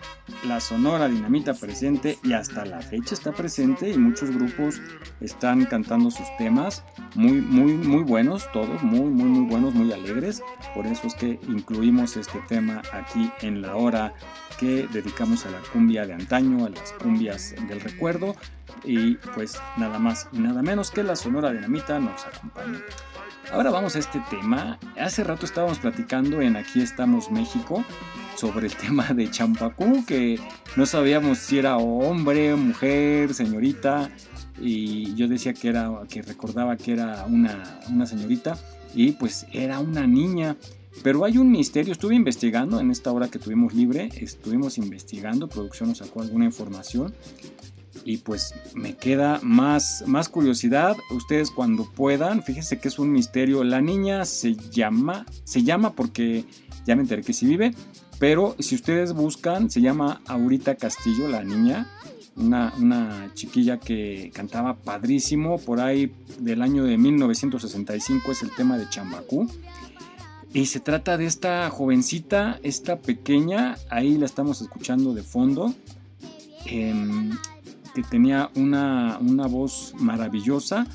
la 0.44 0.60
Sonora 0.60 1.08
Dinamita 1.08 1.54
presente 1.54 2.18
y 2.22 2.34
hasta 2.34 2.64
la 2.64 2.80
fecha 2.80 3.14
está 3.14 3.32
presente 3.32 3.90
y 3.90 3.98
muchos 3.98 4.30
grupos 4.30 4.80
están 5.20 5.64
cantando 5.66 6.10
sus 6.10 6.26
temas 6.36 6.84
muy 7.14 7.40
muy 7.40 7.74
muy 7.74 8.02
buenos 8.02 8.50
todos 8.52 8.82
muy 8.82 9.10
muy 9.10 9.26
muy 9.26 9.48
buenos 9.48 9.74
muy 9.74 9.92
alegres 9.92 10.42
por 10.74 10.86
eso 10.86 11.06
es 11.06 11.14
que 11.14 11.38
incluimos 11.48 12.16
este 12.16 12.40
tema 12.48 12.82
aquí 12.92 13.30
en 13.42 13.62
la 13.62 13.76
hora 13.76 14.14
que 14.62 14.86
dedicamos 14.92 15.44
a 15.44 15.50
la 15.50 15.58
cumbia 15.72 16.06
de 16.06 16.14
antaño 16.14 16.64
a 16.64 16.68
las 16.68 16.92
cumbias 16.92 17.52
del 17.68 17.80
recuerdo 17.80 18.36
y 18.84 19.14
pues 19.34 19.60
nada 19.76 19.98
más 19.98 20.28
y 20.32 20.38
nada 20.38 20.62
menos 20.62 20.92
que 20.92 21.02
la 21.02 21.16
Sonora 21.16 21.50
Dinamita 21.50 21.98
nos 21.98 22.24
acompaña 22.24 22.80
Ahora 23.50 23.70
vamos 23.70 23.96
a 23.96 23.98
este 23.98 24.22
tema. 24.30 24.78
Hace 24.96 25.24
rato 25.24 25.44
estábamos 25.44 25.80
platicando 25.80 26.40
en 26.40 26.56
Aquí 26.56 26.80
estamos 26.80 27.30
México 27.30 27.84
sobre 28.36 28.68
el 28.68 28.76
tema 28.86 29.08
de 29.08 29.30
Champacú, 29.30 30.06
que 30.06 30.38
no 30.76 30.86
sabíamos 30.86 31.38
si 31.38 31.58
era 31.58 31.76
hombre, 31.76 32.54
mujer, 32.54 33.34
señorita, 33.34 34.10
y 34.60 35.14
yo 35.16 35.26
decía 35.26 35.52
que 35.52 35.68
era, 35.68 35.90
que 36.08 36.22
recordaba 36.22 36.76
que 36.76 36.92
era 36.92 37.26
una, 37.26 37.80
una 37.90 38.06
señorita, 38.06 38.56
y 38.94 39.12
pues 39.12 39.44
era 39.52 39.80
una 39.80 40.06
niña. 40.06 40.56
Pero 41.02 41.24
hay 41.24 41.38
un 41.38 41.50
misterio, 41.50 41.92
estuve 41.92 42.14
investigando 42.14 42.78
en 42.80 42.90
esta 42.90 43.10
hora 43.12 43.28
que 43.28 43.38
tuvimos 43.38 43.74
libre, 43.74 44.10
estuvimos 44.16 44.78
investigando, 44.78 45.48
producción 45.48 45.88
nos 45.88 45.98
sacó 45.98 46.22
alguna 46.22 46.44
información 46.44 47.14
y 48.04 48.18
pues 48.18 48.54
me 48.74 48.96
queda 48.96 49.40
más, 49.42 50.04
más 50.06 50.28
curiosidad. 50.28 50.96
Ustedes 51.10 51.50
cuando 51.50 51.84
puedan, 51.90 52.42
fíjense 52.42 52.78
que 52.78 52.88
es 52.88 52.98
un 52.98 53.12
misterio. 53.12 53.64
La 53.64 53.80
niña 53.80 54.24
se 54.24 54.54
llama, 54.54 55.26
se 55.44 55.62
llama 55.62 55.92
porque 55.92 56.44
ya 56.86 56.96
me 56.96 57.02
enteré 57.02 57.22
que 57.22 57.32
sí 57.32 57.46
vive, 57.46 57.74
pero 58.18 58.56
si 58.58 58.74
ustedes 58.74 59.12
buscan, 59.12 59.70
se 59.70 59.80
llama 59.80 60.20
Aurita 60.26 60.74
Castillo, 60.74 61.28
la 61.28 61.44
niña. 61.44 61.88
Una, 62.34 62.72
una, 62.78 63.30
chiquilla 63.34 63.78
que 63.78 64.30
cantaba 64.32 64.74
padrísimo, 64.74 65.58
por 65.58 65.80
ahí 65.80 66.14
del 66.38 66.62
año 66.62 66.82
de 66.84 66.96
1965 66.96 68.32
es 68.32 68.42
el 68.42 68.50
tema 68.52 68.78
de 68.78 68.88
Chambacú. 68.88 69.50
Y 70.54 70.66
se 70.66 70.80
trata 70.80 71.16
de 71.16 71.26
esta 71.26 71.70
jovencita, 71.70 72.60
esta 72.62 72.98
pequeña, 72.98 73.76
ahí 73.90 74.18
la 74.18 74.26
estamos 74.26 74.60
escuchando 74.60 75.14
de 75.14 75.22
fondo. 75.22 75.74
Em, 76.66 77.32
que 77.94 78.02
tenía 78.02 78.50
una, 78.54 79.18
voz 79.48 79.94
maravillosa. 79.98 80.86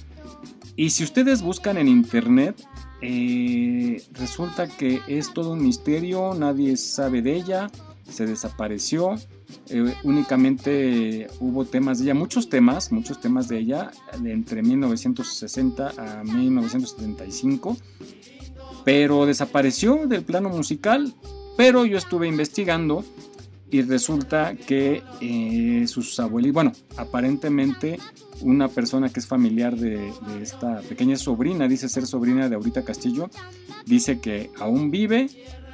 Y 0.75 0.91
si 0.91 1.03
ustedes 1.03 1.41
buscan 1.41 1.77
en 1.77 1.87
internet, 1.87 2.63
eh, 3.01 4.01
resulta 4.13 4.67
que 4.67 5.01
es 5.07 5.33
todo 5.33 5.53
un 5.53 5.63
misterio, 5.63 6.33
nadie 6.33 6.77
sabe 6.77 7.21
de 7.21 7.35
ella, 7.35 7.69
se 8.09 8.25
desapareció. 8.25 9.15
Eh, 9.69 9.93
únicamente 10.03 11.27
hubo 11.39 11.65
temas 11.65 11.99
de 11.99 12.05
ella, 12.05 12.13
muchos 12.13 12.49
temas, 12.49 12.91
muchos 12.91 13.21
temas 13.21 13.47
de 13.47 13.59
ella, 13.59 13.91
entre 14.23 14.61
1960 14.61 15.93
a 15.97 16.23
1975, 16.23 17.77
pero 18.87 19.25
desapareció 19.25 20.07
del 20.07 20.23
plano 20.23 20.47
musical. 20.47 21.13
Pero 21.57 21.85
yo 21.85 21.97
estuve 21.97 22.25
investigando 22.29 23.03
y 23.69 23.81
resulta 23.81 24.55
que 24.55 25.03
eh, 25.19 25.85
sus 25.89 26.17
abuelitos, 26.21 26.53
bueno, 26.53 26.71
aparentemente 26.95 27.99
una 28.39 28.69
persona 28.69 29.09
que 29.09 29.19
es 29.19 29.27
familiar 29.27 29.75
de, 29.75 30.13
esta 30.41 30.79
pequeña 30.87 31.17
sobrina, 31.17 31.67
dice 31.67 31.89
ser 31.89 32.07
sobrina 32.07 32.47
de 32.47 32.55
Aurita 32.55 32.85
Castillo, 32.85 33.29
dice 33.85 34.21
que 34.21 34.51
aún 34.57 34.89
vive, 34.89 35.27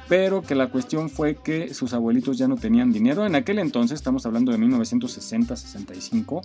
pero 0.08 0.42
que 0.42 0.56
la 0.56 0.72
cuestión 0.72 1.08
fue 1.08 1.36
que 1.36 1.72
sus 1.72 1.92
abuelitos 1.92 2.36
ya 2.36 2.48
no 2.48 2.56
tenían 2.56 2.90
dinero. 2.90 3.24
En 3.26 3.36
aquel 3.36 3.60
entonces, 3.60 3.94
estamos 3.94 4.26
hablando 4.26 4.50
de 4.50 4.58
1960-65, 4.58 6.42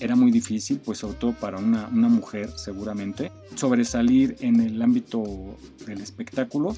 era 0.00 0.16
muy 0.16 0.30
difícil, 0.30 0.80
pues 0.84 0.98
sobre 0.98 1.16
todo 1.16 1.32
para 1.32 1.58
una, 1.58 1.88
una 1.88 2.08
mujer 2.08 2.50
seguramente, 2.56 3.30
sobresalir 3.54 4.36
en 4.40 4.60
el 4.60 4.80
ámbito 4.82 5.22
del 5.86 6.00
espectáculo 6.00 6.74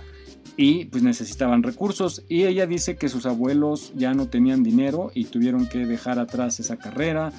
y 0.57 0.87
pues 0.87 1.03
necesitaban 1.03 1.63
recursos 1.63 2.23
y 2.29 2.45
ella 2.45 2.67
dice 2.67 2.97
que 2.97 3.09
sus 3.09 3.27
abuelos 3.27 3.93
ya 3.95 4.15
no 4.15 4.29
tenían 4.29 4.63
dinero 4.63 5.11
y 5.15 5.25
tuvieron 5.25 5.67
que 5.67 5.87
dejar 5.87 6.19
atrás 6.19 6.61
esa 6.61 6.77
carrera 6.77 7.33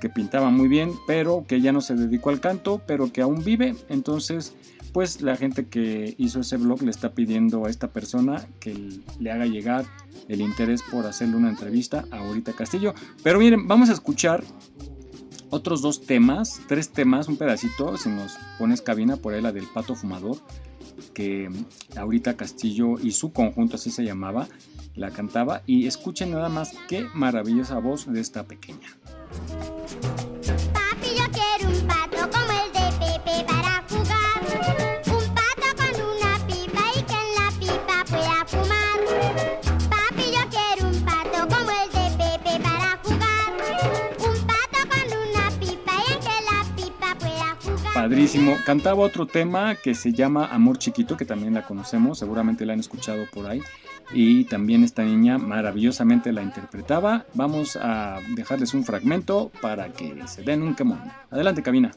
que 0.00 0.08
pintaba 0.08 0.50
muy 0.50 0.68
bien 0.68 0.92
pero 1.06 1.44
que 1.46 1.60
ya 1.60 1.72
no 1.72 1.80
se 1.80 1.94
dedicó 1.94 2.30
al 2.30 2.40
canto 2.40 2.80
pero 2.86 3.12
que 3.12 3.20
aún 3.20 3.44
vive 3.44 3.74
entonces 3.88 4.54
pues 4.92 5.22
la 5.22 5.36
gente 5.36 5.66
que 5.66 6.14
hizo 6.18 6.40
ese 6.40 6.56
blog 6.56 6.82
le 6.82 6.90
está 6.90 7.12
pidiendo 7.12 7.66
a 7.66 7.70
esta 7.70 7.88
persona 7.88 8.46
que 8.60 8.76
le 9.18 9.30
haga 9.30 9.46
llegar 9.46 9.86
el 10.28 10.40
interés 10.40 10.82
por 10.82 11.06
hacerle 11.06 11.36
una 11.36 11.48
entrevista 11.48 12.04
a 12.10 12.18
Ahorita 12.18 12.52
Castillo. 12.52 12.94
Pero 13.22 13.38
miren, 13.38 13.66
vamos 13.66 13.88
a 13.88 13.94
escuchar 13.94 14.44
otros 15.52 15.82
dos 15.82 16.00
temas, 16.00 16.62
tres 16.66 16.88
temas, 16.88 17.28
un 17.28 17.36
pedacito, 17.36 17.96
si 17.98 18.08
nos 18.08 18.38
pones 18.58 18.80
cabina 18.80 19.18
por 19.18 19.34
ahí 19.34 19.42
la 19.42 19.52
del 19.52 19.66
pato 19.66 19.94
fumador, 19.94 20.38
que 21.12 21.50
ahorita 21.94 22.38
Castillo 22.38 22.98
y 22.98 23.12
su 23.12 23.32
conjunto 23.32 23.76
así 23.76 23.90
se 23.90 24.02
llamaba, 24.02 24.48
la 24.94 25.10
cantaba 25.10 25.62
y 25.66 25.86
escuchen 25.86 26.30
nada 26.30 26.48
más 26.48 26.74
qué 26.88 27.06
maravillosa 27.12 27.78
voz 27.78 28.10
de 28.10 28.20
esta 28.20 28.44
pequeña. 28.44 28.96
Papi, 30.72 31.08
yo 31.18 31.24
quiero 31.30 31.68
un 31.68 31.86
pato 31.86 32.41
Padrísimo. 47.94 48.56
Cantaba 48.64 49.00
otro 49.00 49.26
tema 49.26 49.74
que 49.74 49.94
se 49.94 50.12
llama 50.12 50.46
Amor 50.46 50.78
Chiquito, 50.78 51.14
que 51.16 51.26
también 51.26 51.52
la 51.52 51.62
conocemos, 51.62 52.18
seguramente 52.18 52.64
la 52.64 52.72
han 52.72 52.80
escuchado 52.80 53.26
por 53.30 53.46
ahí. 53.46 53.60
Y 54.14 54.44
también 54.44 54.82
esta 54.82 55.02
niña 55.02 55.36
maravillosamente 55.36 56.32
la 56.32 56.42
interpretaba. 56.42 57.26
Vamos 57.34 57.76
a 57.76 58.18
dejarles 58.34 58.72
un 58.72 58.84
fragmento 58.84 59.52
para 59.60 59.92
que 59.92 60.26
se 60.26 60.42
den 60.42 60.62
un 60.62 60.74
quemón. 60.74 61.00
Adelante, 61.30 61.62
cabina. 61.62 61.92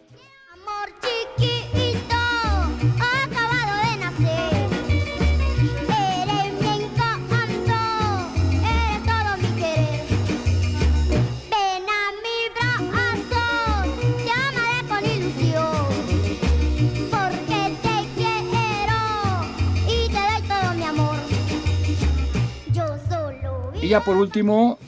Y 23.85 23.89
ya 23.89 24.03
por 24.03 24.17
último, 24.17 24.79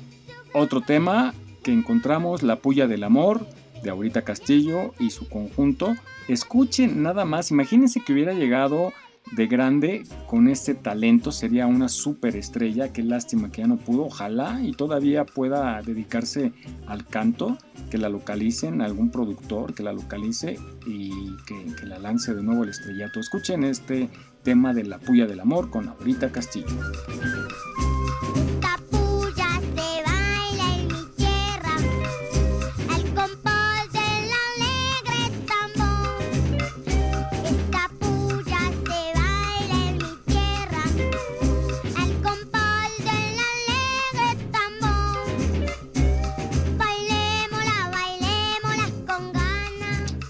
otro 0.55 0.81
tema 0.81 1.35
que 1.61 1.71
encontramos, 1.71 2.41
La 2.41 2.55
Puya 2.55 2.87
del 2.87 3.03
Amor, 3.03 3.45
de 3.83 3.91
Aurita 3.91 4.23
Castillo 4.23 4.95
y 4.97 5.11
su 5.11 5.29
conjunto. 5.29 5.95
Escuchen 6.27 7.03
nada 7.03 7.23
más, 7.23 7.51
imagínense 7.51 8.01
que 8.03 8.13
hubiera 8.13 8.33
llegado 8.33 8.93
de 9.33 9.45
grande 9.45 10.03
con 10.25 10.47
este 10.47 10.73
talento, 10.73 11.31
sería 11.31 11.67
una 11.67 11.89
superestrella, 11.89 12.91
qué 12.91 13.03
lástima 13.03 13.51
que 13.51 13.61
ya 13.61 13.67
no 13.67 13.77
pudo, 13.77 14.05
ojalá 14.05 14.61
y 14.63 14.71
todavía 14.71 15.25
pueda 15.25 15.79
dedicarse 15.83 16.51
al 16.87 17.05
canto, 17.05 17.55
que 17.91 17.99
la 17.99 18.09
localicen, 18.09 18.81
algún 18.81 19.11
productor 19.11 19.75
que 19.75 19.83
la 19.83 19.93
localice 19.93 20.57
y 20.87 21.11
que, 21.45 21.85
la 21.85 21.99
lance 21.99 22.33
de 22.33 22.41
nuevo 22.41 22.63
el 22.63 22.69
estrellato. 22.69 23.19
Escuchen 23.19 23.63
este 23.63 24.09
tema 24.41 24.73
de 24.73 24.85
La 24.85 24.97
Puya 24.97 25.27
del 25.27 25.39
Amor 25.39 25.69
con 25.69 25.87
Aurita 25.87 26.31
Castillo. 26.31 26.65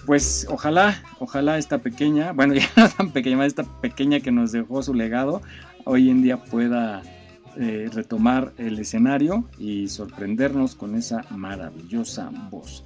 Pues 0.07 0.47
ojalá, 0.49 1.03
ojalá 1.19 1.57
esta 1.57 1.79
pequeña, 1.79 2.31
bueno, 2.31 2.53
ya 2.55 2.69
no 2.77 2.89
tan 2.89 3.11
pequeña, 3.11 3.45
esta 3.45 3.63
pequeña 3.81 4.21
que 4.21 4.31
nos 4.31 4.53
dejó 4.53 4.81
su 4.81 4.93
legado, 4.93 5.41
hoy 5.83 6.09
en 6.09 6.23
día 6.23 6.45
pueda 6.45 7.03
eh, 7.57 7.89
retomar 7.93 8.53
el 8.57 8.79
escenario 8.79 9.49
y 9.59 9.89
sorprendernos 9.89 10.75
con 10.75 10.95
esa 10.95 11.25
maravillosa 11.29 12.31
voz. 12.49 12.85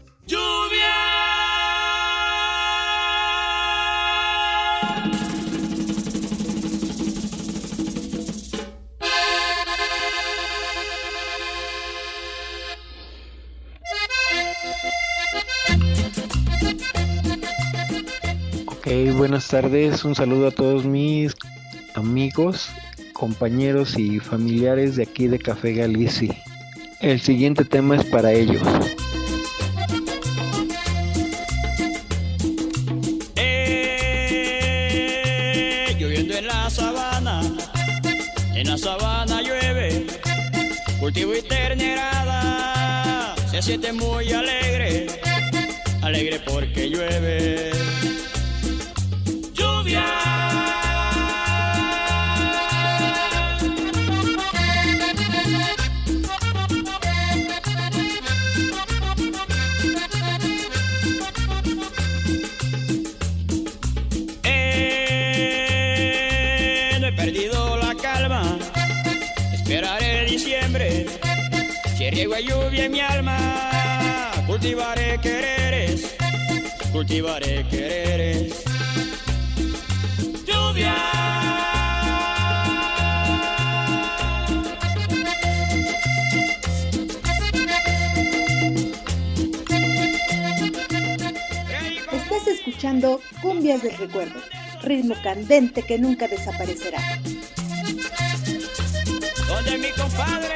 Ok, 18.92 19.14
buenas 19.16 19.48
tardes. 19.48 20.04
Un 20.04 20.16
saludo 20.16 20.48
a 20.48 20.52
todos 20.52 20.84
mis 20.84 21.34
amigos, 21.94 22.68
compañeros 23.14 23.98
y 23.98 24.20
familiares 24.20 24.98
de 24.98 25.04
aquí 25.04 25.28
de 25.28 25.40
Café 25.40 25.72
Galicia. 25.72 26.36
El 27.00 27.22
siguiente 27.22 27.64
tema 27.64 27.96
es 27.96 28.04
para 28.04 28.34
ellos. 28.34 28.62
Eh, 33.38 34.76
lloviendo 35.98 36.36
en 36.36 36.48
la 36.48 36.70
sabana, 36.70 37.44
en 38.54 38.68
la 38.68 38.78
sabana 38.78 39.42
llueve, 39.42 40.06
cultivo 41.00 41.34
y 41.34 41.42
ternerada, 41.44 43.36
se 43.52 43.62
siente 43.62 43.94
muy 43.94 44.34
alegre, 44.34 45.08
alegre 46.02 46.42
porque 46.46 46.90
llueve. 46.90 47.72
Lluvia 72.42 72.86
en 72.86 72.92
mi 72.92 73.00
alma, 73.00 73.38
cultivaré 74.48 75.20
quereres, 75.22 76.16
cultivaré 76.92 77.66
quereres. 77.70 78.71
Cumbias 93.44 93.84
del 93.84 93.96
Recuerdo, 93.96 94.40
ritmo 94.82 95.14
candente 95.22 95.84
que 95.84 96.00
nunca 96.00 96.28
desaparecerá. 96.28 96.98
mi 99.78 99.90
compadre 99.92 100.56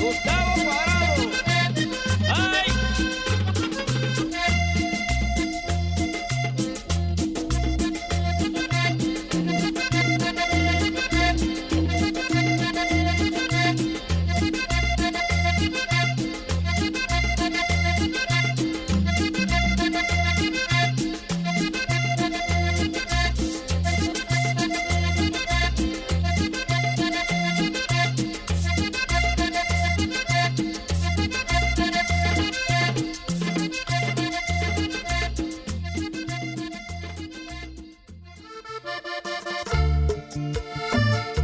Gustavo. 0.00 0.89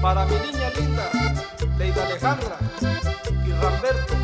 Para 0.07 0.25
mi 0.25 0.35
niña 0.35 0.71
linda, 0.79 1.11
Leida 1.77 2.07
Alejandra 2.07 2.57
y 3.45 3.51
Ramberto, 3.51 4.15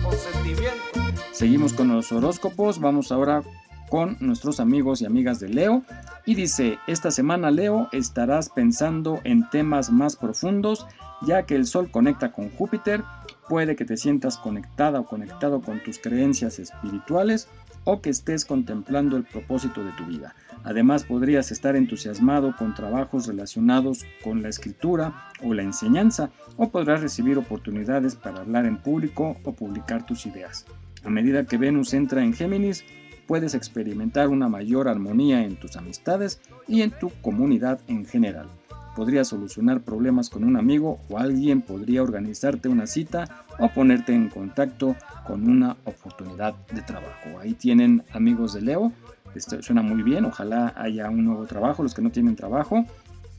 con 0.00 0.16
sentimiento. 0.16 1.00
Seguimos 1.32 1.72
con 1.72 1.88
los 1.88 2.12
horóscopos, 2.12 2.78
vamos 2.78 3.10
ahora 3.10 3.42
con 3.90 4.16
nuestros 4.20 4.60
amigos 4.60 5.02
y 5.02 5.06
amigas 5.06 5.40
de 5.40 5.48
Leo. 5.48 5.82
Y 6.24 6.36
dice, 6.36 6.78
esta 6.86 7.10
semana 7.10 7.50
Leo 7.50 7.88
estarás 7.90 8.48
pensando 8.48 9.20
en 9.24 9.50
temas 9.50 9.90
más 9.90 10.14
profundos, 10.14 10.86
ya 11.22 11.46
que 11.46 11.56
el 11.56 11.66
Sol 11.66 11.90
conecta 11.90 12.30
con 12.30 12.50
Júpiter, 12.50 13.02
puede 13.48 13.74
que 13.74 13.86
te 13.86 13.96
sientas 13.96 14.36
conectada 14.36 15.00
o 15.00 15.06
conectado 15.06 15.62
con 15.62 15.82
tus 15.82 15.98
creencias 15.98 16.60
espirituales 16.60 17.48
o 17.86 18.02
que 18.02 18.10
estés 18.10 18.44
contemplando 18.44 19.16
el 19.16 19.24
propósito 19.24 19.82
de 19.82 19.92
tu 19.92 20.04
vida. 20.04 20.34
Además 20.64 21.04
podrías 21.04 21.52
estar 21.52 21.76
entusiasmado 21.76 22.54
con 22.56 22.74
trabajos 22.74 23.28
relacionados 23.28 24.04
con 24.22 24.42
la 24.42 24.48
escritura 24.48 25.30
o 25.42 25.54
la 25.54 25.62
enseñanza 25.62 26.30
o 26.56 26.68
podrás 26.70 27.00
recibir 27.00 27.38
oportunidades 27.38 28.16
para 28.16 28.40
hablar 28.40 28.66
en 28.66 28.76
público 28.76 29.36
o 29.44 29.52
publicar 29.52 30.04
tus 30.04 30.26
ideas. 30.26 30.66
A 31.04 31.10
medida 31.10 31.46
que 31.46 31.56
Venus 31.56 31.94
entra 31.94 32.24
en 32.24 32.34
Géminis, 32.34 32.84
puedes 33.28 33.54
experimentar 33.54 34.28
una 34.28 34.48
mayor 34.48 34.88
armonía 34.88 35.44
en 35.44 35.54
tus 35.56 35.76
amistades 35.76 36.40
y 36.66 36.82
en 36.82 36.90
tu 36.90 37.10
comunidad 37.22 37.80
en 37.86 38.04
general. 38.04 38.48
Podrías 38.96 39.28
solucionar 39.28 39.82
problemas 39.82 40.30
con 40.30 40.42
un 40.42 40.56
amigo 40.56 40.98
o 41.10 41.18
alguien 41.18 41.60
podría 41.60 42.02
organizarte 42.02 42.70
una 42.70 42.86
cita 42.86 43.44
o 43.58 43.68
ponerte 43.68 44.14
en 44.14 44.30
contacto 44.30 44.96
con 45.26 45.48
una 45.48 45.76
oportunidad 45.84 46.54
de 46.72 46.80
trabajo. 46.80 47.38
Ahí 47.38 47.52
tienen 47.52 48.02
amigos 48.12 48.54
de 48.54 48.62
Leo. 48.62 48.92
Esto 49.34 49.62
suena 49.62 49.82
muy 49.82 50.02
bien. 50.02 50.24
Ojalá 50.24 50.72
haya 50.76 51.10
un 51.10 51.26
nuevo 51.26 51.44
trabajo. 51.44 51.82
Los 51.82 51.92
que 51.92 52.00
no 52.00 52.10
tienen 52.10 52.36
trabajo, 52.36 52.86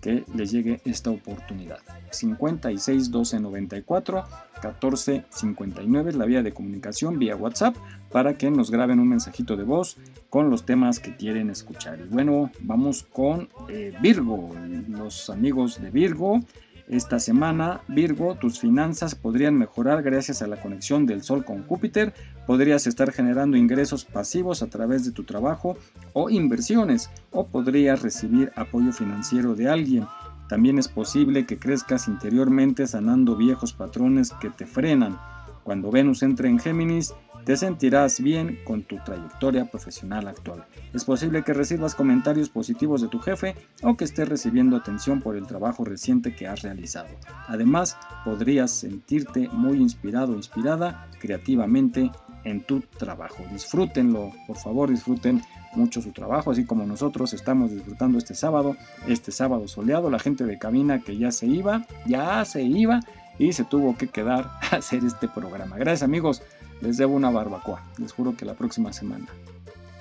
que 0.08 0.24
les 0.34 0.52
llegue 0.52 0.80
esta 0.86 1.10
oportunidad. 1.10 1.80
56 2.12 3.12
12 3.12 3.42
94 3.42 4.24
14 4.62 5.26
59 5.30 6.10
es 6.12 6.16
la 6.16 6.24
vía 6.24 6.42
de 6.42 6.54
comunicación 6.54 7.20
vía 7.20 7.36
WhatsApp 7.36 7.76
para 8.10 8.38
que 8.38 8.50
nos 8.50 8.72
graben 8.72 9.02
un 9.02 9.10
mensajito 9.10 9.58
de 9.58 9.66
voz 9.66 9.98
con 10.30 10.50
los 10.50 10.66
temas 10.66 11.02
que 11.02 11.18
quieren 11.18 11.50
escuchar. 11.50 12.00
Y 12.00 12.08
bueno, 12.08 12.50
vamos 12.62 13.04
con 13.04 13.50
eh, 13.68 13.94
Virgo, 14.02 14.56
los 14.88 15.30
amigos 15.30 15.82
de 15.82 15.90
Virgo. 15.90 16.40
Esta 16.88 17.20
semana, 17.20 17.82
Virgo, 17.90 18.36
tus 18.36 18.62
finanzas 18.62 19.14
podrían 19.14 19.58
mejorar 19.58 20.04
gracias 20.04 20.42
a 20.42 20.48
la 20.48 20.62
conexión 20.62 21.06
del 21.06 21.22
Sol 21.22 21.44
con 21.44 21.64
Júpiter. 21.68 22.14
Podrías 22.48 22.88
estar 22.88 23.12
generando 23.12 23.58
ingresos 23.58 24.06
pasivos 24.06 24.64
a 24.64 24.68
través 24.68 25.04
de 25.04 25.12
tu 25.12 25.26
trabajo 25.26 25.78
o 26.14 26.30
inversiones, 26.30 27.10
o 27.30 27.46
podrías 27.46 28.02
recibir 28.02 28.54
apoyo 28.56 28.94
financiero 28.94 29.54
de 29.54 29.68
alguien. 29.68 30.08
También 30.48 30.80
es 30.80 30.88
posible 30.88 31.46
que 31.46 31.60
crezcas 31.60 32.08
interiormente 32.08 32.88
sanando 32.88 33.36
viejos 33.36 33.74
patrones 33.74 34.32
que 34.40 34.50
te 34.50 34.66
frenan. 34.66 35.20
Cuando 35.66 35.92
Venus 35.92 36.24
entre 36.24 36.48
en 36.48 36.58
Géminis, 36.58 37.14
te 37.44 37.56
sentirás 37.56 38.22
bien 38.22 38.60
con 38.66 38.84
tu 38.84 38.98
trayectoria 38.98 39.72
profesional 39.72 40.28
actual. 40.28 40.66
Es 40.94 41.06
posible 41.06 41.44
que 41.44 41.54
recibas 41.54 41.96
comentarios 41.96 42.50
positivos 42.50 43.02
de 43.02 43.08
tu 43.08 43.20
jefe 43.20 43.56
o 43.84 43.96
que 43.96 44.04
estés 44.04 44.28
recibiendo 44.28 44.76
atención 44.76 45.22
por 45.22 45.38
el 45.38 45.48
trabajo 45.48 45.86
reciente 45.86 46.36
que 46.36 46.46
has 46.46 46.62
realizado. 46.62 47.08
Además, 47.48 47.98
podrías 48.26 48.72
sentirte 48.72 49.50
muy 49.54 49.78
inspirado 49.78 50.34
o 50.34 50.36
inspirada 50.36 51.10
creativamente 51.20 52.12
en 52.44 52.62
tu 52.62 52.82
trabajo. 52.82 53.44
Disfrútenlo, 53.52 54.32
por 54.48 54.58
favor, 54.58 54.90
disfruten 54.90 55.42
mucho 55.76 56.02
su 56.02 56.12
trabajo, 56.12 56.52
así 56.52 56.66
como 56.66 56.86
nosotros 56.86 57.34
estamos 57.34 57.72
disfrutando 57.72 58.18
este 58.18 58.36
sábado, 58.36 58.76
este 59.08 59.32
sábado 59.32 59.68
soleado, 59.68 60.10
la 60.10 60.20
gente 60.20 60.46
de 60.46 60.58
cabina 60.58 61.02
que 61.02 61.18
ya 61.18 61.32
se 61.32 61.46
iba, 61.46 61.86
ya 62.06 62.44
se 62.46 62.64
iba 62.64 63.02
y 63.38 63.54
se 63.54 63.64
tuvo 63.64 63.96
que 63.98 64.08
quedar 64.08 64.50
a 64.72 64.78
hacer 64.78 65.04
este 65.06 65.28
programa. 65.28 65.78
Gracias 65.78 66.04
amigos 66.04 66.42
les 66.82 66.98
debo 66.98 67.16
una 67.16 67.30
barbacoa. 67.30 67.84
Les 67.98 68.14
juro 68.14 68.36
que 68.36 68.46
la 68.46 68.54
próxima 68.54 68.94
semana. 68.94 69.26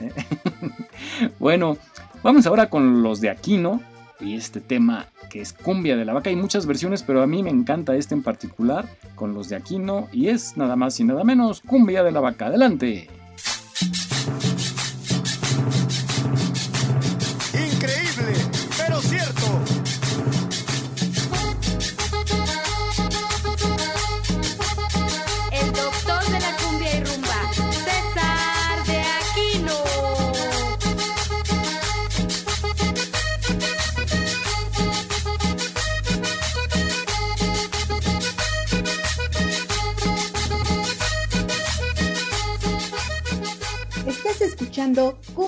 ¿eh? 0.01 0.13
bueno, 1.39 1.77
vamos 2.23 2.47
ahora 2.47 2.69
con 2.69 3.03
los 3.03 3.21
de 3.21 3.31
Aquino 3.31 3.81
y 4.21 4.35
este 4.35 4.61
tema 4.61 5.07
que 5.31 5.41
es 5.41 5.53
cumbia 5.53 5.97
de 5.97 6.05
la 6.05 6.13
vaca. 6.13 6.31
Hay 6.31 6.37
muchas 6.37 6.67
versiones, 6.67 7.03
pero 7.03 7.23
a 7.23 7.27
mí 7.27 7.43
me 7.43 7.51
encanta 7.51 7.97
este 7.97 8.15
en 8.15 8.23
particular 8.23 8.89
con 9.15 9.35
los 9.35 9.49
de 9.49 9.57
Aquino 9.57 10.09
y 10.13 10.29
es 10.29 10.57
nada 10.57 10.77
más 10.77 10.99
y 11.01 11.05
nada 11.05 11.25
menos 11.25 11.61
cumbia 11.61 12.03
de 12.03 12.13
la 12.13 12.21
vaca. 12.21 12.47
Adelante. 12.47 13.09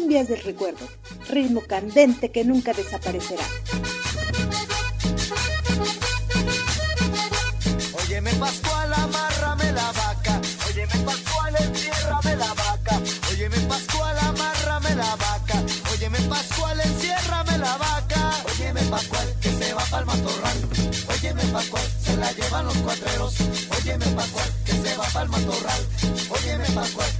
Cumbias 0.08 0.28
del 0.28 0.42
Recuerdo, 0.42 0.88
ritmo 1.28 1.60
candente 1.60 2.30
que 2.30 2.42
nunca 2.42 2.72
desaparecerá. 2.72 3.44
Óyeme 7.92 8.32
Pascual, 8.36 8.94
amárrame 8.94 9.70
la 9.72 9.92
vaca. 9.92 10.40
Óyeme 10.66 10.98
Pascual, 11.04 11.56
enciérrame 11.60 12.36
la 12.36 12.54
vaca. 12.54 13.02
Óyeme 13.30 13.56
Pascual, 13.68 14.18
amárrame 14.20 14.94
la 14.94 15.14
vaca. 15.16 15.62
Óyeme 15.92 16.18
Pascual, 16.20 16.80
enciérrame 16.80 17.58
la 17.58 17.76
vaca. 17.76 18.44
Óyeme 18.46 18.80
Pascual, 18.84 19.34
que 19.42 19.50
se 19.50 19.74
va 19.74 19.84
pa'l 19.90 20.06
matorral. 20.06 20.56
Óyeme 21.10 21.42
Pascual, 21.52 21.84
se 22.02 22.16
la 22.16 22.32
llevan 22.32 22.64
los 22.64 22.78
cuatreros. 22.78 23.34
Óyeme 23.76 24.06
Pascual, 24.06 24.50
que 24.64 24.72
se 24.72 24.96
va 24.96 25.04
pa'l 25.12 25.28
matorral. 25.28 25.86
Óyeme 26.30 26.64
Pascual, 26.70 27.10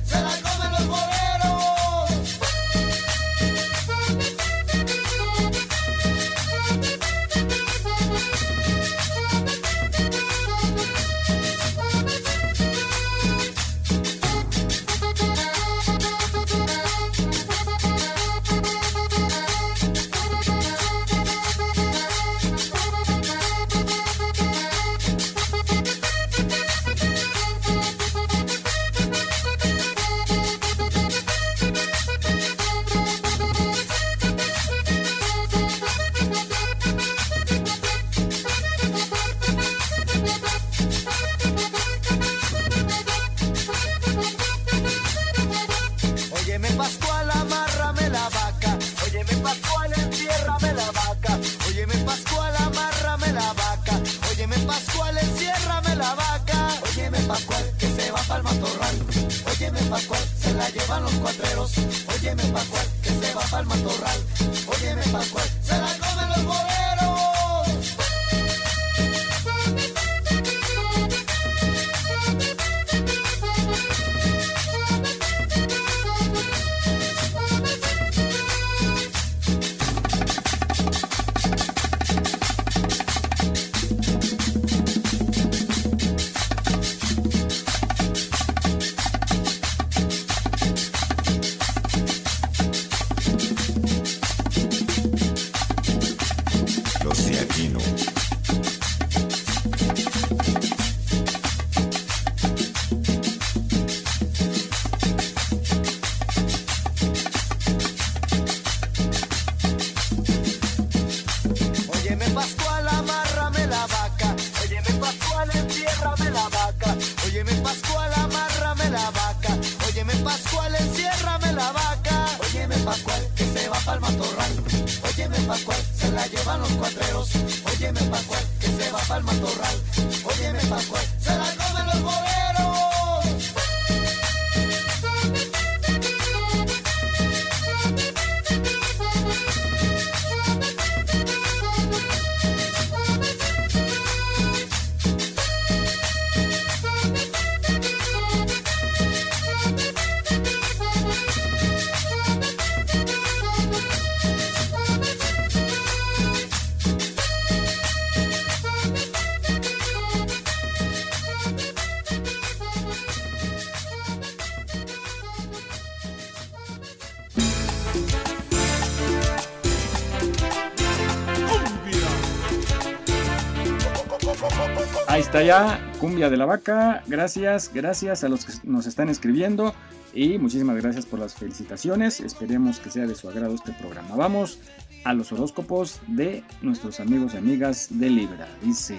Ahí 175.19 175.25
está 175.25 175.43
ya, 175.43 175.81
Cumbia 175.99 176.31
de 176.31 176.37
la 176.37 176.47
Vaca. 176.47 177.03
Gracias, 177.09 177.73
gracias 177.75 178.23
a 178.23 178.29
los 178.29 178.45
que 178.45 178.53
nos 178.63 178.87
están 178.87 179.09
escribiendo 179.09 179.75
y 180.15 180.39
muchísimas 180.39 180.77
gracias 180.77 181.07
por 181.07 181.19
las 181.19 181.35
felicitaciones. 181.35 182.21
Esperemos 182.21 182.79
que 182.79 182.89
sea 182.89 183.05
de 183.05 183.17
su 183.17 183.29
agrado 183.29 183.53
este 183.53 183.73
programa. 183.73 184.15
Vamos 184.15 184.61
a 185.03 185.15
los 185.15 185.33
horóscopos 185.33 185.99
de 186.07 186.45
nuestros 186.63 187.01
amigos 187.01 187.35
y 187.35 187.39
amigas 187.39 187.89
de 187.91 188.11
Libra. 188.11 188.47
Dice, 188.63 188.97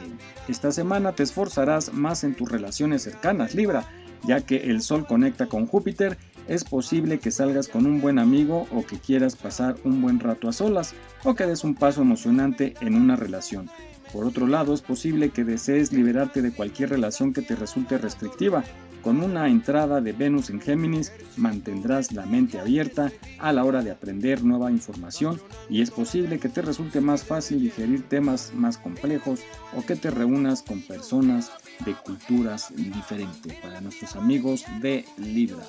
esta 0.49 0.73
semana 0.73 1.13
te 1.13 1.23
esforzarás 1.23 1.93
más 1.93 2.25
en 2.25 2.35
tus 2.35 2.51
relaciones 2.51 3.01
cercanas, 3.01 3.55
Libra, 3.55 3.85
ya 4.23 4.41
que 4.41 4.57
el 4.57 4.81
Sol 4.81 5.07
conecta 5.07 5.45
con 5.45 5.67
Júpiter. 5.67 6.17
Es 6.49 6.65
posible 6.65 7.19
que 7.19 7.31
salgas 7.31 7.69
con 7.69 7.85
un 7.85 8.01
buen 8.01 8.19
amigo 8.19 8.67
o 8.73 8.85
que 8.85 8.99
quieras 8.99 9.37
pasar 9.37 9.77
un 9.85 10.01
buen 10.01 10.19
rato 10.19 10.49
a 10.49 10.51
solas 10.51 10.95
o 11.23 11.33
que 11.35 11.45
des 11.45 11.63
un 11.63 11.75
paso 11.75 12.01
emocionante 12.01 12.73
en 12.81 12.95
una 12.95 13.15
relación. 13.15 13.69
Por 14.11 14.25
otro 14.25 14.47
lado, 14.47 14.73
es 14.73 14.81
posible 14.81 15.29
que 15.29 15.43
desees 15.43 15.93
liberarte 15.93 16.41
de 16.41 16.51
cualquier 16.51 16.89
relación 16.89 17.33
que 17.33 17.41
te 17.41 17.55
resulte 17.55 17.97
restrictiva. 17.97 18.63
Con 19.03 19.21
una 19.23 19.47
entrada 19.47 20.01
de 20.01 20.11
Venus 20.11 20.49
en 20.49 20.59
Géminis 20.59 21.13
mantendrás 21.37 22.11
la 22.11 22.25
mente 22.25 22.59
abierta 22.59 23.11
a 23.37 23.53
la 23.53 23.63
hora 23.63 23.81
de 23.81 23.91
aprender 23.91 24.43
nueva 24.43 24.71
información 24.71 25.39
y 25.69 25.81
es 25.81 25.89
posible 25.89 26.37
que 26.37 26.49
te 26.49 26.61
resulte 26.61 26.99
más 26.99 27.23
fácil 27.23 27.61
digerir 27.61 28.09
temas 28.09 28.51
más 28.53 28.77
complejos 28.77 29.39
o 29.73 29.85
que 29.85 29.95
te 29.95 30.11
reúnas 30.11 30.63
con 30.63 30.81
personas 30.81 31.49
de 31.85 31.93
culturas 31.93 32.73
diferentes 32.75 33.53
para 33.55 33.79
nuestros 33.79 34.17
amigos 34.17 34.65
de 34.81 35.05
Libra. 35.17 35.63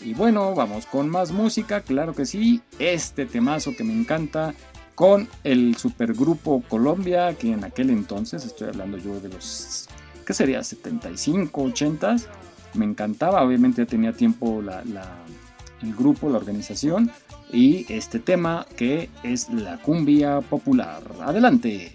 Y 0.00 0.14
bueno, 0.14 0.54
vamos 0.54 0.86
con 0.86 1.08
más 1.08 1.32
música, 1.32 1.80
claro 1.80 2.14
que 2.14 2.26
sí, 2.26 2.60
este 2.78 3.26
temazo 3.26 3.74
que 3.76 3.82
me 3.82 3.92
encanta 3.92 4.54
con 4.98 5.28
el 5.44 5.76
supergrupo 5.76 6.60
Colombia, 6.68 7.32
que 7.38 7.52
en 7.52 7.62
aquel 7.62 7.90
entonces, 7.90 8.44
estoy 8.44 8.66
hablando 8.66 8.98
yo 8.98 9.20
de 9.20 9.28
los, 9.28 9.88
¿qué 10.26 10.34
sería? 10.34 10.64
75, 10.64 11.62
80, 11.62 12.16
me 12.74 12.84
encantaba, 12.84 13.44
obviamente 13.44 13.86
tenía 13.86 14.12
tiempo 14.12 14.60
la- 14.60 14.82
el 15.82 15.94
grupo, 15.94 16.28
la 16.28 16.38
organización, 16.38 17.12
y 17.52 17.86
este 17.88 18.18
tema 18.18 18.66
que 18.76 19.08
es 19.22 19.48
la 19.50 19.78
cumbia 19.80 20.40
popular. 20.40 21.04
Adelante. 21.24 21.92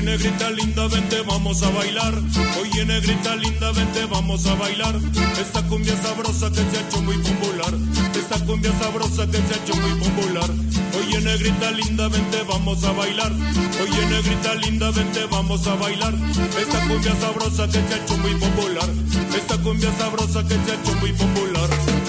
Oye 0.00 0.16
negrita 0.16 0.50
linda, 0.50 0.88
vente, 0.88 1.20
vamos 1.26 1.62
a 1.62 1.68
bailar. 1.72 2.14
Oye 2.58 2.86
negrita 2.86 3.36
linda, 3.36 3.70
vente, 3.70 4.06
vamos 4.06 4.46
a 4.46 4.54
bailar. 4.54 4.94
Esta 5.38 5.62
cumbia 5.68 5.94
sabrosa 5.94 6.48
que 6.48 6.56
se 6.56 6.78
ha 6.78 6.88
hecho 6.88 7.02
muy 7.02 7.18
popular. 7.18 7.74
Esta 8.18 8.42
cumbia 8.46 8.72
sabrosa 8.80 9.26
que 9.26 9.36
se 9.36 9.52
ha 9.52 9.62
hecho 9.62 9.76
muy 9.76 10.00
popular. 10.00 10.50
Oye 10.98 11.20
negrita 11.20 11.70
linda, 11.72 12.08
vente, 12.08 12.42
vamos 12.48 12.82
a 12.82 12.92
bailar. 12.92 13.30
Oye 13.30 14.06
negrita 14.06 14.54
linda, 14.54 14.90
vente, 14.90 15.26
vamos 15.30 15.66
a 15.66 15.74
bailar. 15.74 16.14
Esta 16.58 16.80
cumbia 16.88 17.14
sabrosa 17.20 17.66
que 17.66 17.72
se 17.86 17.94
ha 17.94 17.96
hecho 18.02 18.16
muy 18.16 18.34
popular. 18.36 18.88
Esta 19.36 19.58
cumbia 19.58 19.92
sabrosa 19.98 20.42
que 20.44 20.54
se 20.54 20.70
ha 20.72 20.80
hecho 20.80 20.94
muy 20.94 21.12
popular. 21.12 21.99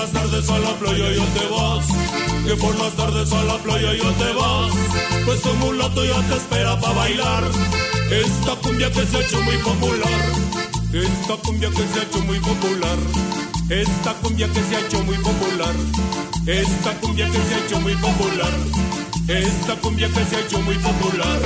Las 0.00 0.12
tardes 0.12 0.48
a 0.48 0.58
la 0.58 0.72
playa 0.78 1.12
yo 1.12 1.24
te 1.24 1.46
vas. 1.54 1.86
Que 2.46 2.54
por 2.56 2.74
las 2.78 2.92
tardes 2.94 3.32
a 3.34 3.44
la 3.44 3.58
playa 3.58 3.92
yo 3.92 4.10
te 4.12 4.32
vas. 4.32 4.72
Pues 5.26 5.42
tu 5.42 5.52
mulato 5.56 6.02
ya 6.02 6.20
te 6.22 6.36
espera 6.36 6.80
para 6.80 6.94
bailar. 6.94 7.44
Esta 8.10 8.56
cumbia 8.62 8.90
que 8.90 9.06
se 9.06 9.16
ha 9.18 9.20
hecho 9.20 9.42
muy 9.42 9.58
popular. 9.58 10.22
Esta 10.94 11.36
cumbia 11.44 11.68
que 11.68 11.86
se 11.92 12.00
ha 12.00 12.02
hecho 12.04 12.20
muy 12.22 12.40
popular. 12.40 12.98
Esta 13.68 14.14
cumbia 14.22 14.48
que 14.48 14.62
se 14.62 14.76
ha 14.76 14.80
hecho 14.86 15.02
muy 15.02 15.16
popular. 15.18 15.74
Esta 16.46 17.00
cumbia 17.00 17.26
que 17.26 17.38
se 17.38 17.54
ha 17.54 17.58
hecho 17.66 17.80
muy 17.80 17.94
popular. 17.96 18.52
Esta 19.28 19.76
cumbia 19.82 20.08
que 20.08 20.24
se 20.24 20.36
ha 20.36 20.40
hecho 20.40 20.60
muy 20.62 20.76
popular. 20.76 21.40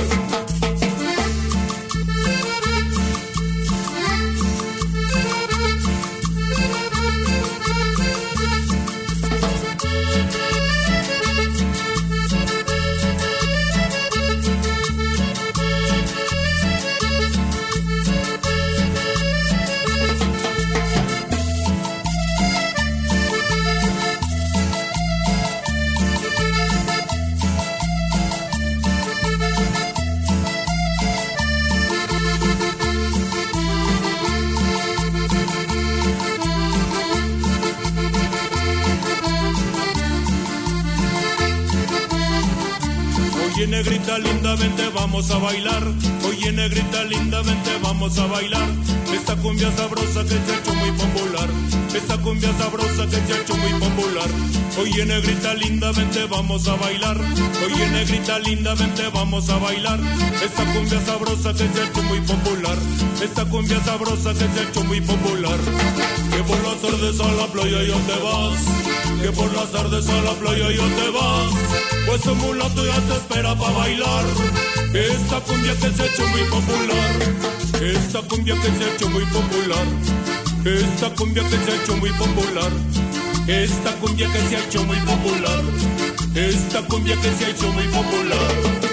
Vamos 44.93 45.31
a 45.31 45.37
bailar. 45.37 45.83
Oye 46.27 46.51
negrita 46.51 47.03
linda, 47.03 47.41
vente, 47.41 47.71
vamos 47.81 48.17
a 48.17 48.25
bailar. 48.27 48.67
Esta 49.13 49.35
cumbia 49.35 49.71
sabrosa 49.75 50.23
que 50.23 50.29
se 50.29 50.51
ha 50.51 50.59
hecho 50.59 50.73
muy 50.75 50.91
popular. 50.91 51.49
Esta 51.93 52.17
cumbia 52.17 52.53
sabrosa 52.57 53.05
que 53.05 53.17
se 53.25 53.33
ha 53.33 53.41
hecho 53.41 53.55
muy 53.57 53.73
popular. 53.73 54.29
Oye 54.77 55.05
negrita 55.05 55.53
linda, 55.53 55.91
vente, 55.93 56.25
vamos 56.25 56.67
a 56.67 56.75
bailar. 56.75 57.17
Oye 57.65 57.89
negrita 57.91 58.39
linda, 58.39 58.75
vente, 58.75 59.07
vamos 59.13 59.49
a 59.49 59.57
bailar. 59.57 59.99
Esta 60.43 60.65
cumbia 60.73 60.99
sabrosa 61.05 61.53
que 61.53 61.67
se 61.69 61.81
ha 61.81 61.85
hecho 61.87 62.03
muy 62.03 62.19
popular. 62.21 62.77
Esta 63.23 63.45
cumbia 63.45 63.81
sabrosa 63.83 64.33
que 64.33 64.39
se 64.39 64.59
ha 64.59 64.63
hecho 64.69 64.83
muy 64.83 64.99
popular. 64.99 65.57
Que 66.31 66.43
por 66.43 66.61
las 66.63 66.81
tardes 66.81 67.19
a 67.21 67.31
la 67.31 67.47
playa 67.47 67.83
yo 67.83 67.97
te 67.99 68.17
vas. 68.21 69.21
Que 69.21 69.31
por 69.31 69.53
las 69.53 69.71
tardes 69.71 70.09
a 70.09 70.21
la 70.21 70.33
playa 70.33 70.71
yo 70.71 70.83
te 70.83 71.09
vas. 71.09 71.53
Pues 72.05 72.21
tu 72.21 72.35
mulato 72.35 72.85
ya 72.85 72.99
te 73.01 73.13
espera 73.13 73.55
para 73.55 73.77
bailar. 73.77 74.25
Esta 74.93 75.39
cumbia 75.39 75.73
que 75.73 75.89
se 75.91 76.03
ha 76.03 76.05
hecho 76.05 76.27
muy 76.27 76.43
popular. 76.43 77.11
Esta 77.81 78.21
cumbia 78.23 78.55
que 78.55 78.71
se 78.77 78.83
ha 78.83 78.93
hecho 78.93 79.09
muy 79.09 79.25
popular. 79.25 79.87
Esta 80.65 81.09
cumbia 81.15 81.43
que 81.43 81.57
se 81.57 81.71
ha 81.71 81.75
hecho 81.81 81.95
muy 81.97 82.11
popular. 82.11 82.71
Esta 83.47 83.91
cumbia 83.97 84.27
que 84.31 84.39
se 84.39 84.55
ha 84.55 84.59
hecho 84.65 84.83
muy 84.85 84.97
popular. 84.97 85.63
Esta 86.33 86.81
cumbia 86.87 87.15
que 87.21 87.31
se 87.31 87.45
ha 87.45 87.49
hecho 87.49 87.71
muy 87.71 87.83
popular. 87.89 88.84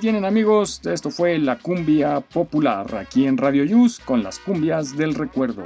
Tienen 0.00 0.24
amigos, 0.24 0.80
esto 0.86 1.10
fue 1.10 1.38
la 1.38 1.58
cumbia 1.58 2.20
popular 2.20 2.94
aquí 2.96 3.26
en 3.26 3.36
Radio 3.36 3.64
Yus 3.64 3.98
con 3.98 4.22
las 4.22 4.38
cumbias 4.38 4.96
del 4.96 5.14
recuerdo. 5.14 5.62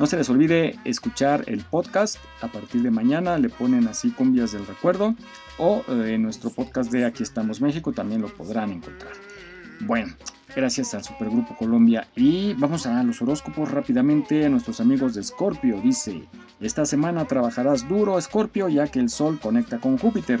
No 0.00 0.06
se 0.06 0.16
les 0.16 0.28
olvide 0.28 0.76
escuchar 0.84 1.44
el 1.46 1.62
podcast. 1.62 2.16
A 2.40 2.48
partir 2.48 2.82
de 2.82 2.90
mañana 2.90 3.38
le 3.38 3.48
ponen 3.48 3.86
así 3.86 4.10
cumbias 4.10 4.50
del 4.50 4.66
recuerdo 4.66 5.14
o 5.58 5.84
eh, 5.86 6.14
en 6.14 6.22
nuestro 6.22 6.50
podcast 6.50 6.90
de 6.90 7.04
Aquí 7.04 7.22
estamos 7.22 7.60
México 7.60 7.92
también 7.92 8.22
lo 8.22 8.28
podrán 8.28 8.72
encontrar. 8.72 9.12
Bueno, 9.82 10.14
gracias 10.56 10.92
al 10.94 11.04
Supergrupo 11.04 11.54
Colombia 11.56 12.08
y 12.16 12.54
vamos 12.54 12.86
a 12.86 13.00
los 13.04 13.22
horóscopos 13.22 13.70
rápidamente 13.70 14.48
nuestros 14.50 14.80
amigos 14.80 15.14
de 15.14 15.22
Scorpio. 15.22 15.80
Dice, 15.80 16.24
esta 16.60 16.84
semana 16.84 17.24
trabajarás 17.24 17.88
duro 17.88 18.20
Scorpio 18.20 18.68
ya 18.68 18.88
que 18.88 18.98
el 18.98 19.08
Sol 19.08 19.38
conecta 19.38 19.78
con 19.78 19.96
Júpiter. 19.96 20.40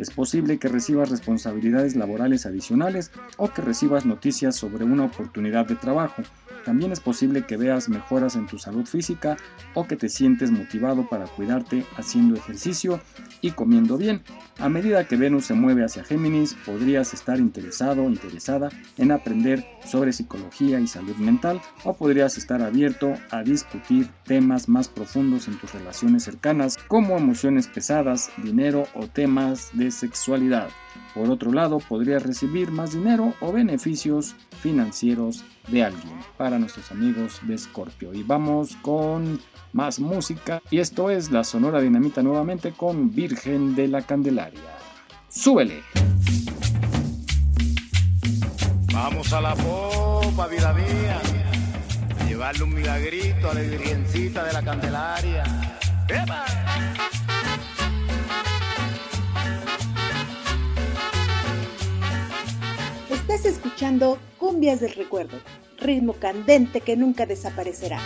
Es 0.00 0.08
posible 0.08 0.58
que 0.58 0.68
recibas 0.68 1.10
responsabilidades 1.10 1.94
laborales 1.94 2.46
adicionales 2.46 3.10
o 3.36 3.50
que 3.50 3.60
recibas 3.60 4.06
noticias 4.06 4.56
sobre 4.56 4.82
una 4.82 5.04
oportunidad 5.04 5.66
de 5.66 5.76
trabajo. 5.76 6.22
También 6.64 6.90
es 6.90 7.00
posible 7.00 7.44
que 7.46 7.58
veas 7.58 7.90
mejoras 7.90 8.34
en 8.34 8.46
tu 8.46 8.56
salud 8.58 8.86
física 8.86 9.36
o 9.74 9.86
que 9.86 9.96
te 9.96 10.08
sientes 10.08 10.50
motivado 10.50 11.06
para 11.06 11.26
cuidarte 11.26 11.84
haciendo 11.98 12.36
ejercicio 12.36 12.98
y 13.40 13.52
comiendo 13.52 13.96
bien. 13.96 14.22
A 14.58 14.68
medida 14.68 15.06
que 15.06 15.16
Venus 15.16 15.46
se 15.46 15.54
mueve 15.54 15.84
hacia 15.84 16.04
Géminis, 16.04 16.54
podrías 16.66 17.14
estar 17.14 17.38
interesado 17.38 18.04
o 18.04 18.08
interesada 18.08 18.68
en 18.98 19.12
aprender 19.12 19.66
sobre 19.84 20.12
psicología 20.12 20.80
y 20.80 20.86
salud 20.86 21.16
mental 21.16 21.60
o 21.84 21.94
podrías 21.94 22.36
estar 22.36 22.62
abierto 22.62 23.14
a 23.30 23.42
discutir 23.42 24.08
temas 24.24 24.68
más 24.68 24.88
profundos 24.88 25.48
en 25.48 25.58
tus 25.58 25.72
relaciones 25.72 26.24
cercanas 26.24 26.76
como 26.88 27.16
emociones 27.16 27.68
pesadas, 27.68 28.30
dinero 28.42 28.86
o 28.94 29.06
temas 29.06 29.70
de 29.72 29.90
sexualidad. 29.90 30.68
Por 31.14 31.30
otro 31.30 31.52
lado, 31.52 31.78
podrías 31.78 32.22
recibir 32.22 32.70
más 32.70 32.92
dinero 32.92 33.34
o 33.40 33.52
beneficios 33.52 34.36
financieros 34.60 35.44
de 35.70 35.84
alguien 35.84 36.18
para 36.36 36.58
nuestros 36.58 36.90
amigos 36.90 37.40
de 37.42 37.56
Scorpio. 37.56 38.12
Y 38.12 38.22
vamos 38.22 38.76
con 38.82 39.40
más 39.72 39.98
música. 39.98 40.62
Y 40.70 40.78
esto 40.78 41.10
es 41.10 41.30
la 41.30 41.44
Sonora 41.44 41.80
Dinamita 41.80 42.22
nuevamente 42.22 42.72
con 42.72 43.14
Virgen 43.14 43.74
de 43.74 43.88
la 43.88 44.02
Candelaria. 44.02 44.60
¡Súbele! 45.28 45.82
Vamos 48.92 49.32
a 49.32 49.40
la 49.40 49.54
popa, 49.54 50.46
vida 50.48 50.72
mía. 50.74 51.20
A 52.18 52.24
llevarle 52.26 52.64
un 52.64 52.74
milagrito 52.74 53.50
a 53.50 53.54
la 53.54 53.60
virgencita 53.60 54.44
de 54.44 54.52
la 54.52 54.62
Candelaria. 54.62 55.44
¡Epa! 56.08 56.44
Estás 63.08 63.44
escuchando 63.44 64.18
Cumbias 64.38 64.80
del 64.80 64.92
Recuerdo, 64.94 65.38
ritmo 65.80 66.14
candente 66.14 66.80
que 66.80 66.96
nunca 66.96 67.26
desaparecerá. 67.26 67.98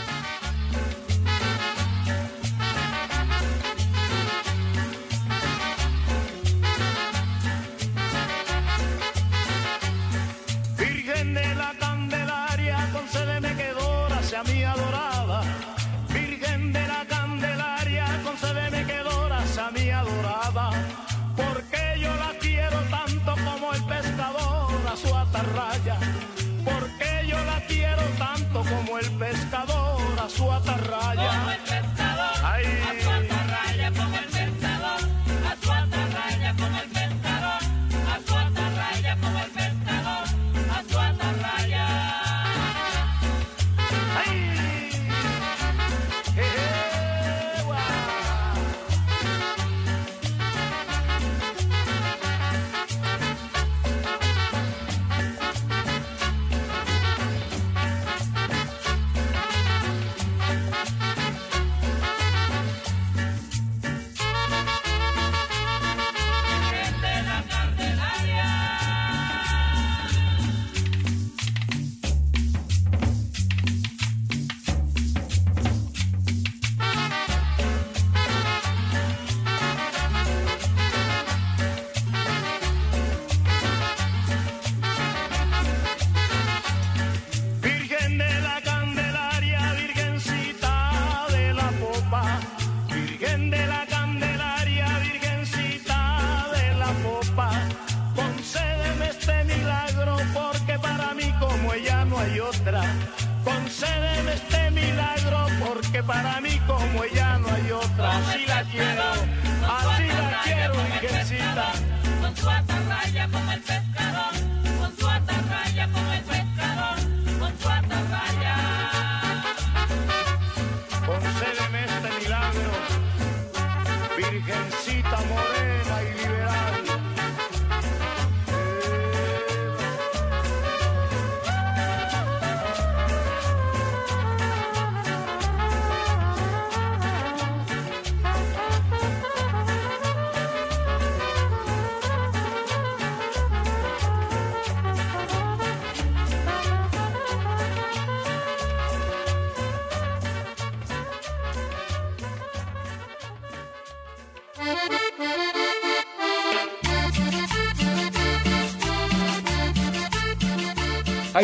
Atarraya, 113.55 113.84
como 113.84 113.93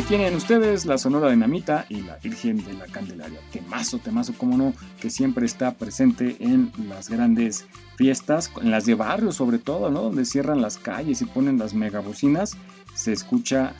Tienen 0.08 0.34
ustedes 0.34 0.86
la 0.86 0.98
Sonora 0.98 1.30
Dinamita 1.30 1.86
y 1.88 2.02
la 2.02 2.16
Virgen 2.16 2.64
de 2.64 2.72
la 2.72 2.86
Candelaria. 2.86 3.38
Temazo, 3.52 3.98
temazo, 3.98 4.34
como 4.36 4.56
no, 4.56 4.74
que 5.00 5.08
siempre 5.08 5.46
está 5.46 5.74
presente 5.74 6.36
en 6.40 6.72
las 6.88 7.08
grandes 7.08 7.64
fiestas, 7.96 8.50
en 8.60 8.72
las 8.72 8.86
de 8.86 8.96
barrio 8.96 9.30
sobre 9.30 9.58
todo, 9.58 9.88
¿no? 9.88 10.02
Donde 10.02 10.24
cierran 10.24 10.62
las 10.62 10.78
calles 10.78 11.22
y 11.22 11.26
ponen 11.26 11.58
las 11.58 11.74
megabocinas, 11.74 12.56
se 12.92 13.12
escucha 13.12 13.74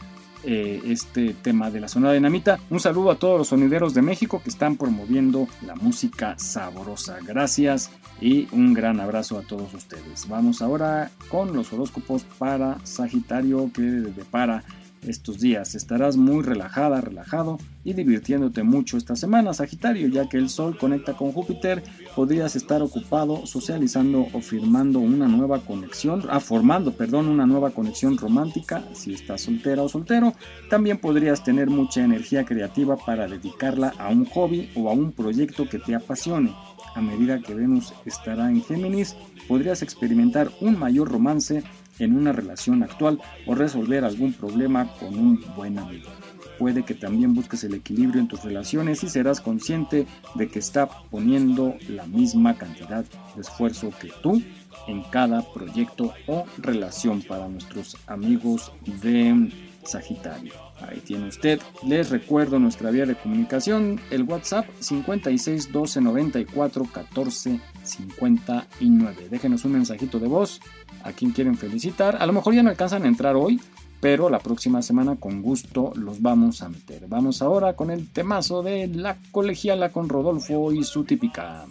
eh, 0.44 0.80
este 0.86 1.34
tema 1.34 1.70
de 1.70 1.80
la 1.80 1.88
Sonora 1.88 2.12
Dinamita. 2.12 2.60
Un 2.70 2.78
saludo 2.78 3.10
a 3.10 3.18
todos 3.18 3.36
los 3.36 3.48
sonideros 3.48 3.92
de 3.92 4.02
México 4.02 4.40
que 4.42 4.50
están 4.50 4.76
promoviendo 4.76 5.48
la 5.66 5.74
música 5.74 6.38
sabrosa. 6.38 7.18
Gracias 7.26 7.90
y 8.20 8.46
un 8.52 8.72
gran 8.72 9.00
abrazo 9.00 9.36
a 9.36 9.42
todos 9.42 9.74
ustedes. 9.74 10.28
Vamos 10.28 10.62
ahora 10.62 11.10
con 11.28 11.56
los 11.56 11.72
horóscopos 11.72 12.22
para 12.38 12.78
Sagitario 12.84 13.70
que 13.74 13.82
depara 13.82 14.62
estos 15.06 15.40
días. 15.40 15.74
Estarás 15.74 16.16
muy 16.16 16.42
relajada, 16.42 17.00
relajado 17.00 17.58
y 17.84 17.94
divirtiéndote 17.94 18.62
mucho 18.62 18.96
esta 18.96 19.16
semana, 19.16 19.54
Sagitario, 19.54 20.08
ya 20.08 20.28
que 20.28 20.36
el 20.36 20.48
Sol 20.48 20.76
conecta 20.76 21.16
con 21.16 21.32
Júpiter, 21.32 21.82
podrías 22.14 22.56
estar 22.56 22.82
ocupado 22.82 23.46
socializando 23.46 24.26
o 24.32 24.40
firmando 24.40 24.98
una 24.98 25.26
nueva 25.26 25.60
conexión, 25.60 26.24
ah, 26.30 26.40
formando, 26.40 26.92
perdón, 26.92 27.28
una 27.28 27.46
nueva 27.46 27.70
conexión 27.70 28.18
romántica 28.18 28.84
si 28.92 29.14
estás 29.14 29.42
soltera 29.42 29.82
o 29.82 29.88
soltero. 29.88 30.34
También 30.68 30.98
podrías 30.98 31.42
tener 31.42 31.70
mucha 31.70 32.04
energía 32.04 32.44
creativa 32.44 32.96
para 32.96 33.26
dedicarla 33.26 33.94
a 33.98 34.08
un 34.08 34.24
hobby 34.26 34.70
o 34.74 34.90
a 34.90 34.92
un 34.92 35.12
proyecto 35.12 35.68
que 35.68 35.78
te 35.78 35.94
apasione. 35.94 36.54
A 36.94 37.00
medida 37.00 37.40
que 37.40 37.54
Venus 37.54 37.94
estará 38.04 38.50
en 38.50 38.62
Géminis, 38.62 39.16
podrías 39.46 39.82
experimentar 39.82 40.50
un 40.60 40.78
mayor 40.78 41.08
romance 41.10 41.62
en 42.00 42.16
una 42.16 42.32
relación 42.32 42.82
actual 42.82 43.20
o 43.46 43.54
resolver 43.54 44.04
algún 44.04 44.32
problema 44.32 44.88
con 44.98 45.16
un 45.16 45.44
buen 45.56 45.78
amigo. 45.78 46.10
Puede 46.58 46.82
que 46.82 46.94
también 46.94 47.32
busques 47.32 47.64
el 47.64 47.72
equilibrio 47.72 48.20
en 48.20 48.28
tus 48.28 48.42
relaciones 48.44 49.02
y 49.02 49.08
serás 49.08 49.40
consciente 49.40 50.06
de 50.34 50.48
que 50.48 50.58
está 50.58 50.88
poniendo 51.10 51.74
la 51.88 52.06
misma 52.06 52.58
cantidad 52.58 53.04
de 53.34 53.40
esfuerzo 53.40 53.90
que 53.98 54.10
tú 54.22 54.42
en 54.86 55.02
cada 55.04 55.40
proyecto 55.52 56.12
o 56.26 56.44
relación 56.58 57.22
para 57.22 57.48
nuestros 57.48 57.96
amigos 58.06 58.72
de 59.02 59.50
Sagitario. 59.84 60.52
Ahí 60.86 61.00
tiene 61.00 61.28
usted. 61.28 61.60
Les 61.86 62.10
recuerdo 62.10 62.58
nuestra 62.58 62.90
vía 62.90 63.06
de 63.06 63.14
comunicación, 63.14 63.98
el 64.10 64.24
WhatsApp 64.24 64.66
56 64.80 65.72
12 65.72 66.00
94 66.00 66.84
14 66.84 67.60
59. 67.82 69.28
Déjenos 69.30 69.64
un 69.64 69.72
mensajito 69.72 70.18
de 70.18 70.28
voz 70.28 70.60
a 71.04 71.12
quien 71.12 71.32
quieren 71.32 71.56
felicitar. 71.56 72.16
A 72.20 72.26
lo 72.26 72.32
mejor 72.32 72.54
ya 72.54 72.62
no 72.62 72.70
alcanzan 72.70 73.04
a 73.04 73.08
entrar 73.08 73.36
hoy, 73.36 73.60
pero 74.00 74.30
la 74.30 74.38
próxima 74.38 74.82
semana 74.82 75.16
con 75.16 75.42
gusto 75.42 75.92
los 75.94 76.22
vamos 76.22 76.62
a 76.62 76.68
meter. 76.68 77.06
Vamos 77.08 77.42
ahora 77.42 77.74
con 77.74 77.90
el 77.90 78.08
temazo 78.08 78.62
de 78.62 78.88
la 78.88 79.18
colegiala 79.30 79.90
con 79.90 80.08
Rodolfo 80.08 80.72
y 80.72 80.84
su 80.84 81.04
típica. 81.04 81.66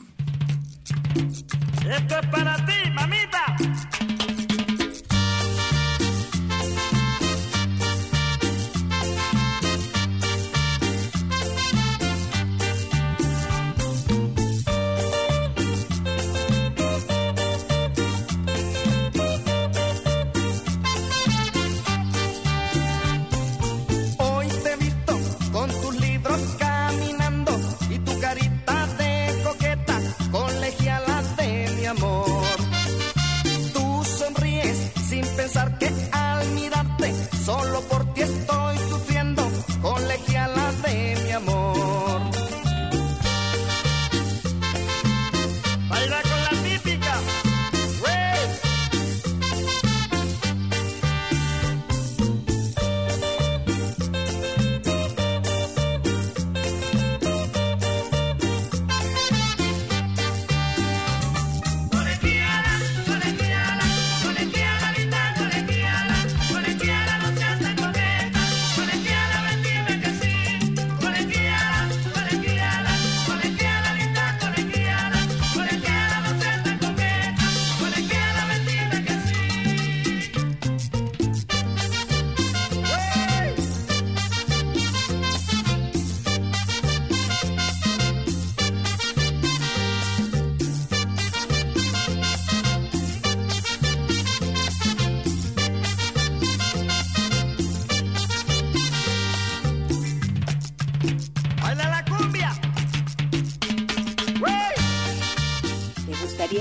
Esto 1.90 2.20
es 2.20 2.28
para 2.28 2.56
ti, 2.66 2.92
mamita. 2.94 3.99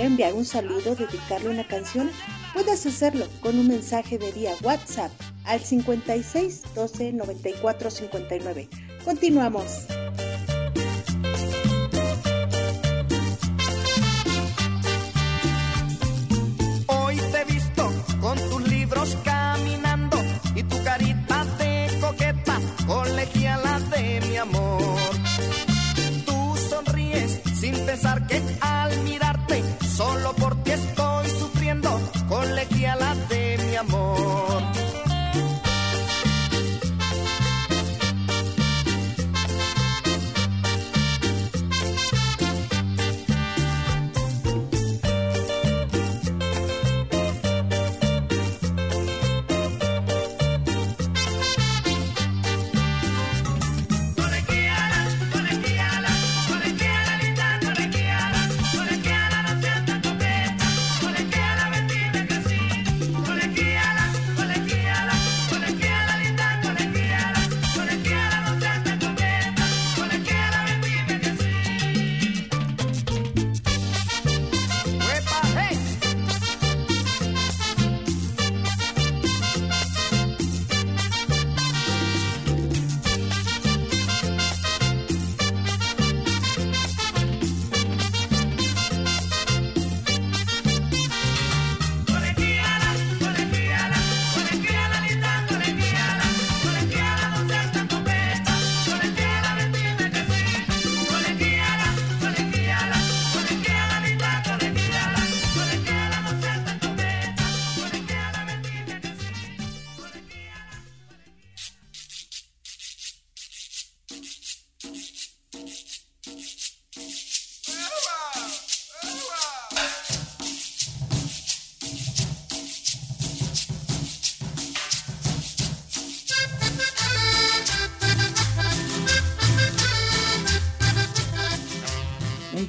Enviar 0.08 0.32
un 0.32 0.44
saludo, 0.44 0.94
dedicarle 0.94 1.50
una 1.50 1.66
canción? 1.66 2.10
Puedes 2.54 2.84
hacerlo 2.86 3.26
con 3.40 3.58
un 3.58 3.68
mensaje 3.68 4.18
de 4.18 4.32
vía 4.32 4.54
WhatsApp 4.62 5.12
al 5.44 5.60
56 5.60 6.62
12 6.74 7.12
94 7.12 7.90
59. 7.90 8.68
Continuamos. 9.04 9.86
Hoy 16.86 17.16
te 17.16 17.40
he 17.40 17.44
visto 17.44 17.92
con 18.20 18.38
tus 18.48 18.68
libros 18.68 19.16
caminando 19.24 20.18
y 20.54 20.62
tu 20.62 20.82
carita 20.82 21.44
de 21.58 21.88
coqueta, 22.00 22.58
colegiala 22.86 23.78
de 23.80 24.22
mi 24.28 24.36
amor. 24.36 24.82
Tú 26.24 26.56
sonríes 26.56 27.40
sin 27.60 27.74
pensar 27.84 28.26
que 28.26 28.42
al 28.60 28.98
mirarte 29.02 29.27
solo 29.98 30.32
por 30.32 30.57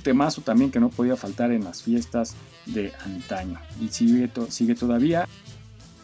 temazo 0.10 0.42
también 0.42 0.72
que 0.72 0.80
no 0.80 0.90
podía 0.90 1.16
faltar 1.16 1.52
en 1.52 1.64
las 1.64 1.84
fiestas 1.84 2.34
de 2.66 2.92
antaño. 3.06 3.60
Y 3.80 3.90
sigue, 3.90 4.28
to- 4.28 4.50
sigue 4.50 4.74
todavía 4.74 5.28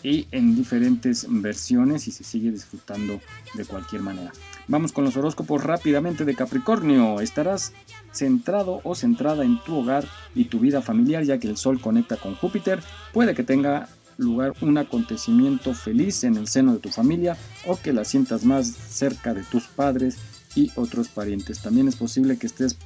y 0.04 0.28
en 0.30 0.56
diferentes 0.56 1.26
versiones 1.28 2.08
y 2.08 2.12
se 2.12 2.24
sigue 2.24 2.52
disfrutando 2.52 3.20
de 3.56 3.66
cualquier 3.66 4.04
manera. 4.04 4.32
Vamos 4.68 4.92
con 4.92 5.04
los 5.06 5.18
horóscopos 5.18 5.64
rápidamente 5.64 6.24
de 6.24 6.36
Capricornio. 6.36 7.20
Estarás 7.20 7.74
centrado 8.12 8.82
o 8.84 8.94
centrada 8.94 9.44
en 9.44 9.58
tu 9.64 9.76
hogar 9.78 10.06
y 10.36 10.46
tu 10.46 10.60
vida 10.60 10.84
familiar 10.84 11.24
ya 11.24 11.40
que 11.40 11.48
el 11.48 11.58
Sol 11.58 11.82
conecta 11.82 12.18
con 12.18 12.36
Júpiter. 12.36 12.84
Puede 13.12 13.34
que 13.34 13.44
tenga 13.44 13.90
lugar 14.18 14.54
un 14.62 14.78
acontecimiento 14.78 15.74
feliz 15.74 16.24
en 16.24 16.36
el 16.38 16.48
seno 16.48 16.74
de 16.74 16.80
tu 16.80 16.90
familia 16.90 17.36
o 17.66 17.76
que 17.76 17.92
la 17.92 18.06
sientas 18.06 18.46
más 18.46 18.68
cerca 18.68 19.34
de 19.34 19.42
tus 19.42 19.64
padres 19.66 20.18
y 20.56 20.72
otros 20.76 21.08
parientes. 21.10 21.60
También 21.62 21.88
es 21.88 21.96
posible 21.96 22.38
que 22.38 22.48
estés 22.48 22.78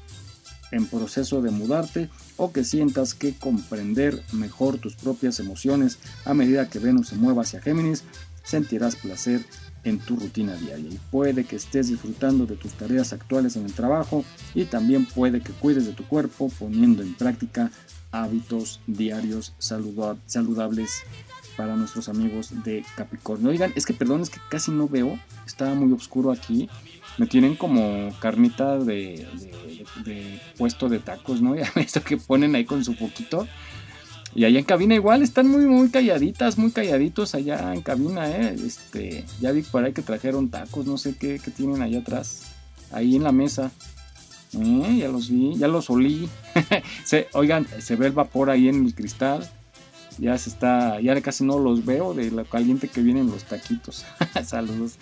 en 0.71 0.85
proceso 0.85 1.41
de 1.41 1.51
mudarte 1.51 2.09
o 2.37 2.51
que 2.51 2.63
sientas 2.63 3.13
que 3.13 3.33
comprender 3.33 4.21
mejor 4.33 4.77
tus 4.77 4.95
propias 4.95 5.39
emociones 5.39 5.99
a 6.25 6.33
medida 6.33 6.69
que 6.69 6.79
Venus 6.79 7.07
se 7.09 7.15
mueva 7.15 7.41
hacia 7.41 7.61
Géminis, 7.61 8.03
sentirás 8.43 8.95
placer 8.95 9.45
en 9.83 9.99
tu 9.99 10.15
rutina 10.17 10.55
diaria 10.55 10.89
y 10.89 10.99
puede 11.09 11.45
que 11.45 11.55
estés 11.55 11.87
disfrutando 11.87 12.45
de 12.45 12.55
tus 12.57 12.73
tareas 12.73 13.13
actuales 13.13 13.55
en 13.55 13.65
el 13.65 13.73
trabajo 13.73 14.25
y 14.53 14.65
también 14.65 15.05
puede 15.05 15.41
que 15.41 15.53
cuides 15.53 15.85
de 15.85 15.93
tu 15.93 16.03
cuerpo 16.05 16.51
poniendo 16.59 17.01
en 17.01 17.13
práctica 17.15 17.71
hábitos 18.11 18.81
diarios 18.87 19.53
saluda- 19.59 20.17
saludables 20.25 20.89
para 21.55 21.75
nuestros 21.75 22.09
amigos 22.09 22.51
de 22.63 22.83
Capricornio. 22.95 23.49
Oigan, 23.49 23.71
es 23.75 23.85
que 23.85 23.93
perdón, 23.93 24.21
es 24.21 24.29
que 24.29 24.39
casi 24.49 24.71
no 24.71 24.87
veo, 24.87 25.19
está 25.45 25.73
muy 25.73 25.91
oscuro 25.93 26.31
aquí. 26.31 26.69
Me 27.19 27.27
tienen 27.27 27.57
como 27.57 28.09
carnita 28.19 28.79
de, 28.79 29.27
puesto 30.57 30.87
de 30.87 30.99
tacos, 30.99 31.41
¿no? 31.41 31.53
Ya 31.57 31.69
esto 31.75 32.01
que 32.01 32.15
ponen 32.15 32.55
ahí 32.55 32.63
con 32.63 32.85
su 32.85 32.95
poquito. 32.95 33.45
Y 34.33 34.45
allá 34.45 34.57
en 34.57 34.63
cabina 34.63 34.95
igual 34.95 35.21
están 35.21 35.47
muy 35.49 35.65
muy 35.65 35.89
calladitas, 35.89 36.57
muy 36.57 36.71
calladitos 36.71 37.35
allá 37.35 37.73
en 37.73 37.81
cabina, 37.81 38.29
¿eh? 38.29 38.55
Este, 38.65 39.25
ya 39.41 39.51
vi 39.51 39.63
por 39.63 39.83
ahí 39.83 39.91
que 39.91 40.01
trajeron 40.01 40.49
tacos, 40.49 40.85
no 40.85 40.97
sé 40.97 41.17
qué, 41.17 41.41
tienen 41.57 41.81
allá 41.81 41.99
atrás, 41.99 42.43
ahí 42.91 43.17
en 43.17 43.23
la 43.23 43.33
mesa. 43.33 43.71
Eh, 44.53 44.97
ya 44.99 45.09
los 45.09 45.29
vi, 45.29 45.57
ya 45.57 45.67
los 45.67 45.89
olí. 45.89 46.29
oigan, 47.33 47.67
se 47.79 47.97
ve 47.97 48.07
el 48.07 48.13
vapor 48.13 48.49
ahí 48.49 48.69
en 48.69 48.85
el 48.85 48.95
cristal. 48.95 49.49
Ya 50.17 50.37
se 50.37 50.49
está, 50.49 51.01
ya 51.01 51.19
casi 51.21 51.43
no 51.43 51.59
los 51.59 51.85
veo 51.85 52.13
de 52.13 52.31
lo 52.31 52.45
caliente 52.45 52.87
que 52.87 53.01
vienen 53.01 53.29
los 53.29 53.43
taquitos. 53.43 54.05
Saludos. 54.45 54.97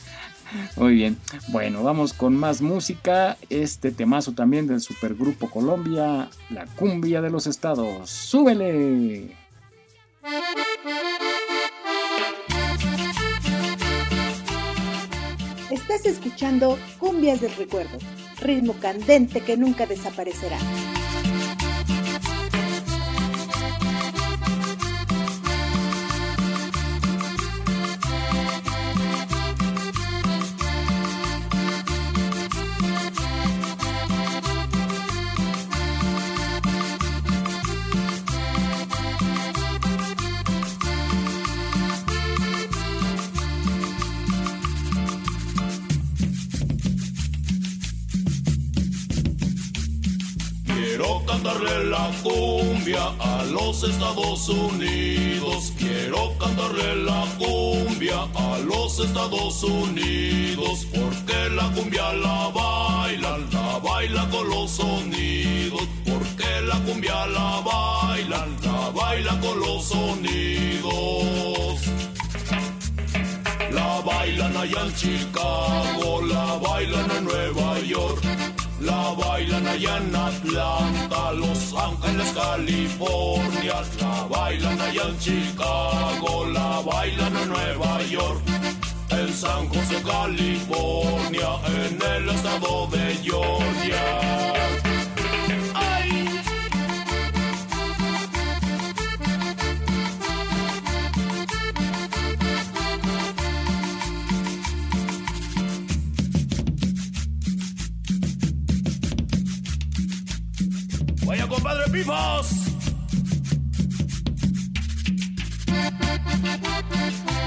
Muy 0.76 0.93
bien. 0.93 1.18
Bueno, 1.50 1.84
vamos 1.84 2.14
con 2.14 2.36
más 2.36 2.62
música. 2.62 3.38
Este 3.50 3.91
temazo 3.91 4.34
también 4.34 4.68
del 4.68 4.82
supergrupo 4.82 5.50
Colombia, 5.50 6.30
la 6.50 6.66
cumbia 6.66 7.22
de 7.22 7.30
los 7.30 7.48
estados. 7.48 8.10
¡Súbele! 8.10 9.36
Estás 15.70 16.06
escuchando 16.06 16.78
Cumbias 17.00 17.41
del 17.41 17.54
Recuerdo, 17.56 17.98
ritmo 18.41 18.74
candente 18.74 19.41
que 19.41 19.58
nunca 19.58 19.86
desaparecerá. 19.86 20.58
Los 53.58 53.84
Estados 53.84 54.49
Unidos. 54.49 55.74
Quiero 55.78 56.38
cantarle 56.38 56.95
la 57.03 57.26
cumbia 57.38 58.20
a 58.36 58.58
los 58.60 58.99
Estados 58.99 59.64
Unidos. 59.64 60.86
Porque 60.93 61.49
la 61.55 61.68
cumbia 61.76 62.14
la 62.14 62.49
bailan, 62.49 63.41
la 63.51 63.80
bailan 63.80 64.30
con 64.30 64.49
los 64.49 64.72
sonidos. 64.72 65.88
Porque 66.05 66.51
la 66.70 66.78
cumbia 66.86 67.26
la 67.28 67.62
bailan, 67.70 68.49
la 68.64 68.89
bailan 68.91 69.39
con 69.39 69.60
los 69.60 69.84
sonidos. 69.86 71.80
La 73.72 74.01
bailan 74.01 74.58
allá 74.58 74.82
en 74.86 74.95
Chicago, 74.95 76.22
la 76.22 76.45
bailan 76.68 77.12
en 77.18 77.24
Nueva 77.26 77.80
York, 77.80 78.22
la 78.80 79.13
bailan 79.13 79.67
allá 79.67 79.97
en 79.97 80.15
Atlanta, 80.15 81.32
Los 81.34 81.73
Ángeles, 81.73 82.34
California, 82.34 83.82
la 83.99 84.28
bailan 84.30 84.82
allá 84.82 85.03
en 85.09 85.19
Chicago, 85.19 86.45
la 86.47 86.82
bailan 86.86 87.38
en 87.38 87.49
Nueva 87.49 88.01
York, 88.03 88.41
en 89.09 89.34
San 89.34 89.67
José, 89.69 90.01
California, 90.03 91.49
en 91.65 92.01
el 92.01 92.30
estado 92.30 92.88
de 92.88 93.15
Georgia. 93.23 94.86
Pifos. 111.91 112.47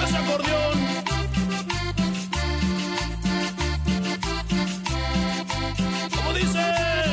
Ese 0.05 0.17
acordeón. 0.17 0.79
¿Cómo 6.17 6.33
dice? 6.33 7.10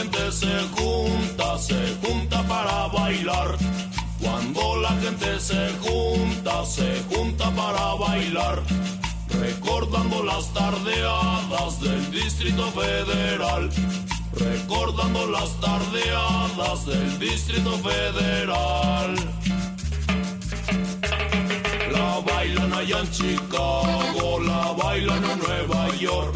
Gente 0.00 0.32
se 0.32 0.68
junta, 0.76 1.58
se 1.58 1.96
junta 2.02 2.42
para 2.44 2.86
bailar. 2.88 3.56
Cuando 4.18 4.76
la 4.76 4.92
gente 5.02 5.38
se 5.40 5.72
junta, 5.80 6.64
se 6.64 7.02
junta 7.10 7.50
para 7.50 7.94
bailar. 7.94 8.62
Recordando 9.28 10.22
las 10.24 10.52
tardeadas 10.54 11.80
del 11.80 12.10
Distrito 12.10 12.66
Federal. 12.70 13.70
Recordando 14.32 15.26
las 15.26 15.60
tardeadas 15.60 16.86
del 16.86 17.18
Distrito 17.18 17.72
Federal. 17.78 19.14
La 21.92 22.20
bailan 22.20 22.72
allá 22.72 23.00
en 23.00 23.10
Chicago, 23.10 24.40
la 24.40 24.72
bailan 24.82 25.24
en 25.24 25.38
Nueva 25.40 25.96
York, 25.96 26.34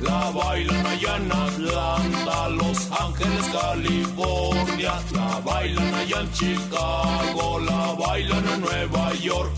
la 0.00 0.30
bailan 0.30 0.86
allá 0.86 1.16
en 1.16 1.32
Atlanta, 1.32 2.48
Los 2.50 2.90
Ángeles, 2.90 3.46
California, 3.52 4.94
la 5.12 5.40
bailan 5.40 5.94
allá 5.94 6.20
en 6.20 6.32
Chicago, 6.32 7.60
la 7.60 7.92
bailan 7.98 8.46
en 8.48 8.60
Nueva 8.60 9.14
York, 9.14 9.52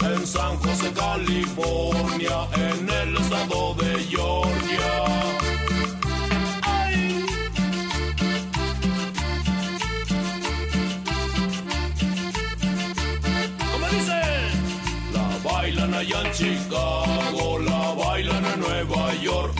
en 0.00 0.26
San 0.26 0.56
José, 0.58 0.92
California, 0.92 2.48
en 2.54 2.88
el 2.88 3.16
estado 3.16 3.74
de 3.74 4.04
Georgia. 4.04 5.53
Bailan 15.84 15.94
allá 16.00 16.20
en 16.22 16.32
Chicago, 16.32 17.58
la 17.58 17.94
bailan 17.94 18.44
en 18.44 18.60
Nueva 18.60 19.14
York, 19.22 19.54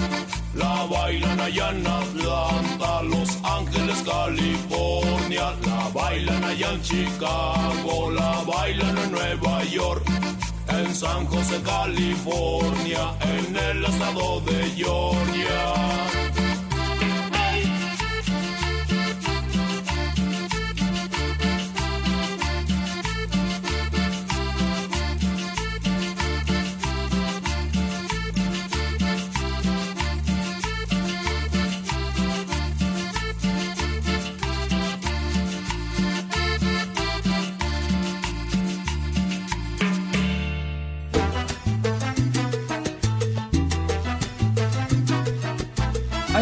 la 0.55 0.87
bailan 0.87 1.41
allá 1.41 1.71
en 1.71 1.87
Atlanta, 1.87 3.03
Los 3.03 3.39
Ángeles, 3.43 4.03
California, 4.03 5.53
la 5.67 5.89
bailan 5.93 6.45
allá 6.45 6.73
en 6.73 6.83
Chicago, 6.83 8.11
la 8.11 8.43
bailan 8.47 8.97
en 8.97 9.13
Nueva 9.13 9.65
York, 9.65 10.05
en 10.69 10.95
San 10.95 11.27
José, 11.27 11.61
California, 11.63 13.15
en 13.21 13.57
el 13.57 13.85
estado 13.85 14.41
de 14.41 14.71
Georgia. 14.77 16.14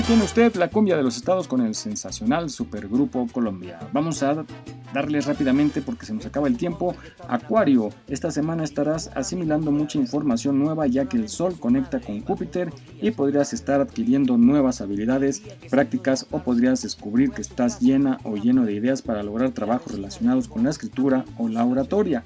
Ahí 0.03 0.07
tiene 0.09 0.25
usted 0.25 0.57
la 0.57 0.69
cumbia 0.69 0.97
de 0.97 1.05
los 1.05 1.17
estados 1.17 1.47
con 1.47 1.61
el 1.61 1.77
sensacional 1.77 2.51
Supergrupo 2.51 3.29
Colombia. 3.29 3.79
Vamos 3.93 4.21
a 4.25 4.45
darles 4.93 5.27
rápidamente 5.27 5.81
porque 5.81 6.07
se 6.07 6.13
nos 6.13 6.27
acaba 6.27 6.49
el 6.49 6.57
tiempo. 6.57 6.97
Acuario, 7.29 7.91
esta 8.09 8.33
semana 8.33 8.65
estarás 8.65 9.13
asimilando 9.15 9.71
mucha 9.71 9.99
información 9.99 10.59
nueva 10.59 10.89
ya 10.89 11.05
que 11.05 11.19
el 11.19 11.29
Sol 11.29 11.55
conecta 11.57 12.01
con 12.01 12.21
Júpiter 12.21 12.73
y 13.01 13.13
podrías 13.13 13.53
estar 13.53 13.81
adquiriendo 13.81 14.37
nuevas 14.39 14.81
habilidades 14.81 15.41
prácticas 15.71 16.27
o 16.33 16.41
podrías 16.41 16.83
descubrir 16.83 17.31
que 17.31 17.43
estás 17.43 17.79
llena 17.79 18.19
o 18.25 18.35
lleno 18.35 18.65
de 18.65 18.73
ideas 18.73 19.03
para 19.03 19.23
lograr 19.23 19.53
trabajos 19.53 19.93
relacionados 19.93 20.49
con 20.49 20.65
la 20.65 20.71
escritura 20.71 21.25
o 21.39 21.49
la 21.49 21.65
oratoria. 21.65 22.25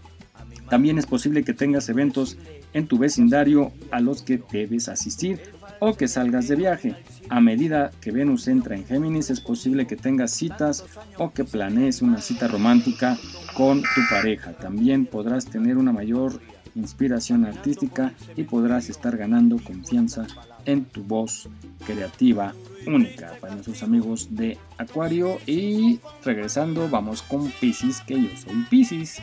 También 0.71 0.99
es 0.99 1.07
posible 1.07 1.45
que 1.45 1.53
tengas 1.53 1.89
eventos 1.91 2.39
en 2.73 2.89
tu 2.89 2.99
vecindario 2.99 3.73
a 3.91 4.01
los 4.01 4.23
que 4.23 4.43
debes 4.51 4.89
asistir 4.89 5.41
o 5.81 5.95
que 5.95 6.09
salgas 6.09 6.49
de 6.49 6.57
viaje. 6.57 6.95
A 7.29 7.41
medida 7.41 7.91
que 8.01 8.13
Venus 8.13 8.49
entra 8.49 8.77
en 8.77 8.87
Géminis 8.87 9.31
es 9.31 9.41
posible 9.41 9.87
que 9.87 9.97
tengas 9.97 10.31
citas 10.31 10.85
o 11.19 11.33
que 11.33 11.45
planees 11.45 12.03
una 12.03 12.21
cita 12.21 12.49
romántica 12.49 13.17
con 13.55 13.83
tu 13.83 14.01
pareja. 14.11 14.53
También 14.53 15.07
podrás 15.07 15.47
tener 15.47 15.77
una 15.77 15.93
mayor 15.93 16.41
inspiración 16.75 17.45
artística 17.45 18.13
y 18.37 18.45
podrás 18.45 18.91
estar 18.91 19.17
ganando 19.17 19.57
confianza 19.59 20.27
en 20.67 20.85
tu 20.85 21.03
voz 21.03 21.49
creativa 21.87 22.53
única 22.87 23.33
para 23.41 23.55
nuestros 23.55 23.83
amigos 23.83 24.29
de 24.31 24.59
Acuario 24.79 25.39
y 25.47 26.01
regresando 26.25 26.89
vamos 26.89 27.23
con 27.23 27.51
Pisces 27.61 28.01
que 28.03 28.23
yo 28.23 28.29
soy 28.37 28.65
Pisces 28.69 29.21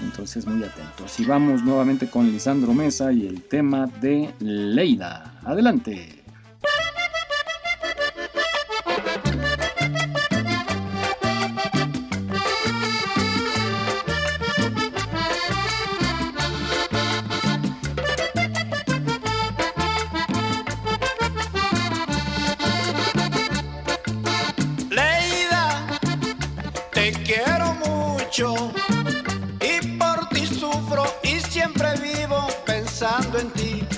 entonces 0.00 0.46
muy 0.46 0.62
atentos. 0.62 1.18
Y 1.20 1.24
vamos 1.24 1.62
nuevamente 1.62 2.08
con 2.08 2.30
Lisandro 2.30 2.72
Mesa 2.72 3.12
y 3.12 3.26
el 3.26 3.42
tema 3.42 3.86
de 4.00 4.32
Leida. 4.40 5.40
Adelante 5.44 6.21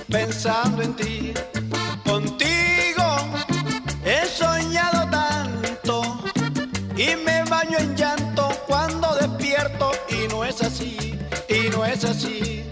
pensando 0.09 0.83
en 0.83 0.95
ti. 0.95 1.35
Contigo 2.05 3.07
he 4.05 4.27
soñado 4.27 5.09
tanto 5.11 6.03
y 6.97 7.17
me 7.17 7.45
baño 7.45 7.79
en 7.79 7.97
llanto 7.97 8.49
cuando 8.67 9.15
despierto 9.15 9.93
y 10.09 10.29
no 10.29 10.45
es 10.45 10.63
así, 10.63 11.19
y 11.49 11.69
no 11.71 11.85
es 11.85 12.05
así. 12.05 12.71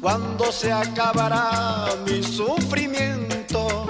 Cuando 0.00 0.52
se 0.52 0.72
acabará 0.72 1.86
mi 2.06 2.22
sufrimiento 2.22 3.86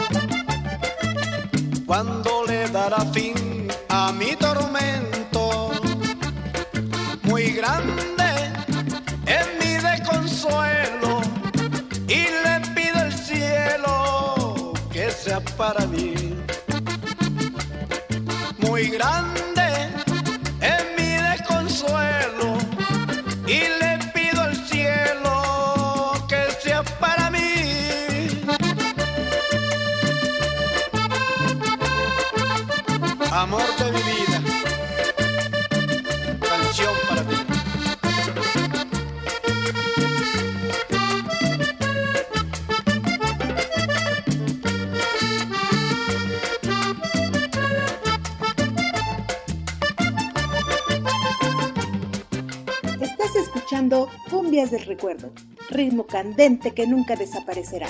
cuando 1.88 2.44
le 2.46 2.68
dará 2.68 3.00
fin 3.12 3.66
a 3.88 4.12
mi 4.12 4.36
tormento. 4.36 5.70
Muy 7.22 7.52
grande 7.52 8.52
es 9.26 9.46
mi 9.58 9.72
desconsuelo 9.82 10.77
para 15.56 15.86
mí. 15.86 16.14
Muy 18.58 18.88
grande 18.88 19.90
es 20.60 20.84
mi 20.96 21.10
desconsuelo 21.30 22.58
y 23.46 23.60
le 23.80 23.98
pido 24.14 24.42
al 24.42 24.56
cielo 24.66 26.12
que 26.28 26.42
sea 26.62 26.82
para 26.82 27.30
mí. 27.30 28.40
Amor 33.30 33.62
de 33.78 33.92
mi 33.92 33.97
Ritmo 55.70 56.06
candente 56.06 56.72
que 56.72 56.86
nunca 56.86 57.14
desaparecerá. 57.14 57.86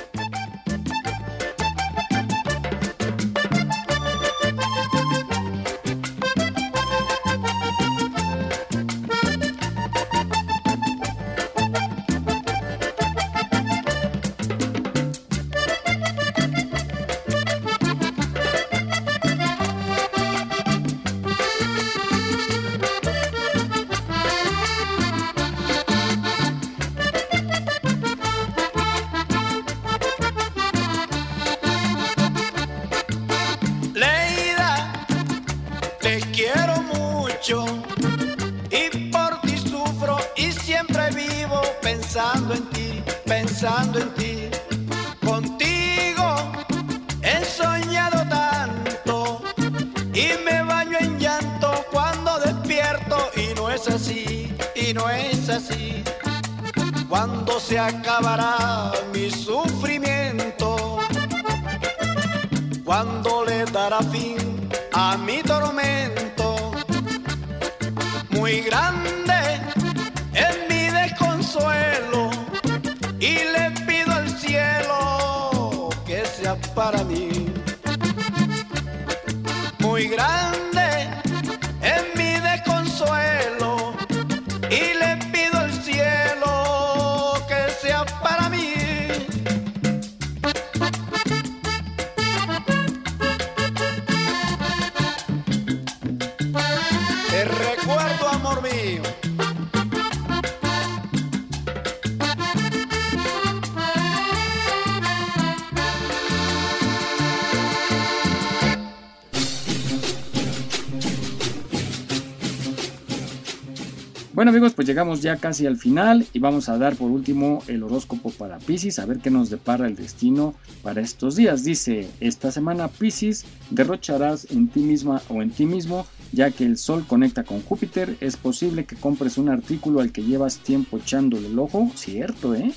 Bueno 114.39 114.53
amigos, 114.53 114.73
pues 114.73 114.87
llegamos 114.87 115.21
ya 115.21 115.35
casi 115.35 115.67
al 115.67 115.77
final 115.77 116.25
y 116.33 116.39
vamos 116.39 116.69
a 116.69 116.79
dar 116.79 116.95
por 116.95 117.11
último 117.11 117.61
el 117.67 117.83
horóscopo 117.83 118.31
para 118.31 118.59
Pisces, 118.59 119.01
a 119.01 119.05
ver 119.05 119.19
qué 119.19 119.33
nos 119.33 119.51
depara 119.51 119.89
el 119.89 119.97
destino 119.97 120.55
para 120.81 121.01
estos 121.01 121.35
días. 121.35 121.65
Dice, 121.65 122.09
esta 122.21 122.53
semana 122.53 122.87
Pisces 122.87 123.47
derrocharás 123.71 124.47
en 124.53 124.69
ti 124.69 124.79
misma 124.79 125.21
o 125.29 125.43
en 125.43 125.51
ti 125.51 125.67
mismo, 125.67 126.07
ya 126.31 126.53
que 126.53 126.65
el 126.65 126.79
Sol 126.79 127.05
conecta 127.05 127.43
con 127.43 127.63
Júpiter, 127.63 128.17
es 128.21 128.37
posible 128.37 128.85
que 128.85 128.95
compres 128.95 129.39
un 129.39 129.49
artículo 129.49 129.99
al 129.99 130.13
que 130.13 130.23
llevas 130.23 130.59
tiempo 130.59 130.99
echándole 130.99 131.49
el 131.49 131.59
ojo, 131.59 131.91
cierto, 131.97 132.55
¿eh? 132.55 132.73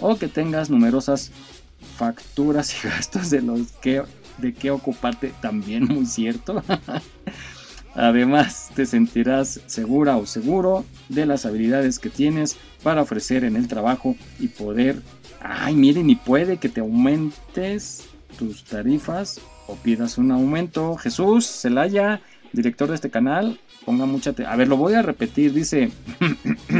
O 0.00 0.16
que 0.16 0.28
tengas 0.28 0.70
numerosas 0.70 1.30
facturas 1.98 2.74
y 2.74 2.88
gastos 2.88 3.28
de 3.28 3.42
los 3.42 3.72
que 3.82 4.02
de 4.38 4.54
qué 4.54 4.70
ocuparte, 4.70 5.34
también 5.42 5.84
muy 5.84 6.06
cierto. 6.06 6.64
Además, 7.94 8.70
te 8.74 8.86
sentirás 8.86 9.60
segura 9.66 10.16
o 10.16 10.26
seguro 10.26 10.84
de 11.08 11.26
las 11.26 11.44
habilidades 11.44 11.98
que 11.98 12.08
tienes 12.10 12.56
para 12.82 13.02
ofrecer 13.02 13.44
en 13.44 13.56
el 13.56 13.68
trabajo 13.68 14.16
y 14.40 14.48
poder, 14.48 15.02
ay, 15.40 15.74
miren, 15.74 16.08
y 16.08 16.16
puede 16.16 16.56
que 16.56 16.68
te 16.70 16.80
aumentes 16.80 18.04
tus 18.38 18.64
tarifas 18.64 19.40
o 19.66 19.76
pidas 19.76 20.16
un 20.18 20.30
aumento. 20.32 20.96
Jesús 20.96 21.44
Celaya, 21.46 22.22
director 22.52 22.88
de 22.88 22.94
este 22.94 23.10
canal, 23.10 23.60
ponga 23.84 24.06
mucha... 24.06 24.32
te- 24.32 24.46
A 24.46 24.56
ver, 24.56 24.68
lo 24.68 24.76
voy 24.76 24.94
a 24.94 25.02
repetir, 25.02 25.52
dice... 25.52 25.90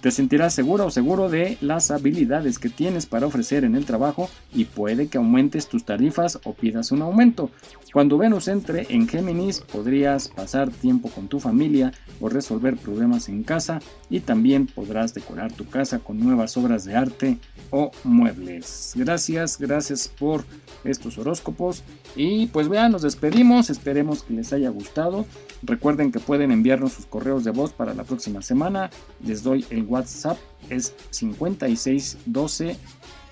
Te 0.00 0.12
sentirás 0.12 0.54
segura 0.54 0.84
o 0.84 0.92
seguro 0.92 1.28
de 1.28 1.58
las 1.60 1.90
habilidades 1.90 2.60
que 2.60 2.68
tienes 2.68 3.06
para 3.06 3.26
ofrecer 3.26 3.64
en 3.64 3.74
el 3.74 3.84
trabajo 3.84 4.30
y 4.54 4.64
puede 4.66 5.08
que 5.08 5.18
aumentes 5.18 5.68
tus 5.68 5.84
tarifas 5.84 6.38
o 6.44 6.54
pidas 6.54 6.92
un 6.92 7.02
aumento. 7.02 7.50
Cuando 7.92 8.18
Venus 8.18 8.48
entre 8.48 8.86
en 8.90 9.08
Géminis 9.08 9.60
podrías 9.60 10.28
pasar 10.28 10.70
tiempo 10.70 11.08
con 11.08 11.28
tu 11.28 11.40
familia 11.40 11.92
o 12.20 12.28
resolver 12.28 12.76
problemas 12.76 13.28
en 13.28 13.42
casa 13.42 13.80
y 14.10 14.20
también 14.20 14.66
podrás 14.66 15.14
decorar 15.14 15.52
tu 15.52 15.66
casa 15.66 15.98
con 15.98 16.20
nuevas 16.20 16.56
obras 16.58 16.84
de 16.84 16.96
arte 16.96 17.38
o 17.70 17.90
muebles. 18.04 18.92
Gracias, 18.94 19.58
gracias 19.58 20.08
por 20.08 20.44
estos 20.84 21.16
horóscopos 21.16 21.82
y 22.14 22.46
pues 22.48 22.68
vean, 22.68 22.92
nos 22.92 23.02
despedimos, 23.02 23.70
esperemos 23.70 24.22
que 24.22 24.34
les 24.34 24.52
haya 24.52 24.68
gustado. 24.68 25.24
Recuerden 25.62 26.12
que 26.12 26.20
pueden 26.20 26.52
enviarnos 26.52 26.92
sus 26.92 27.06
correos 27.06 27.42
de 27.44 27.52
voz 27.52 27.72
para 27.72 27.94
la 27.94 28.04
próxima 28.04 28.42
semana. 28.42 28.90
Les 29.24 29.42
doy 29.42 29.64
el 29.70 29.84
WhatsApp, 29.84 30.36
es 30.68 30.94
56 31.10 32.18
12 32.26 32.76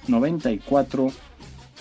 94 0.09 1.13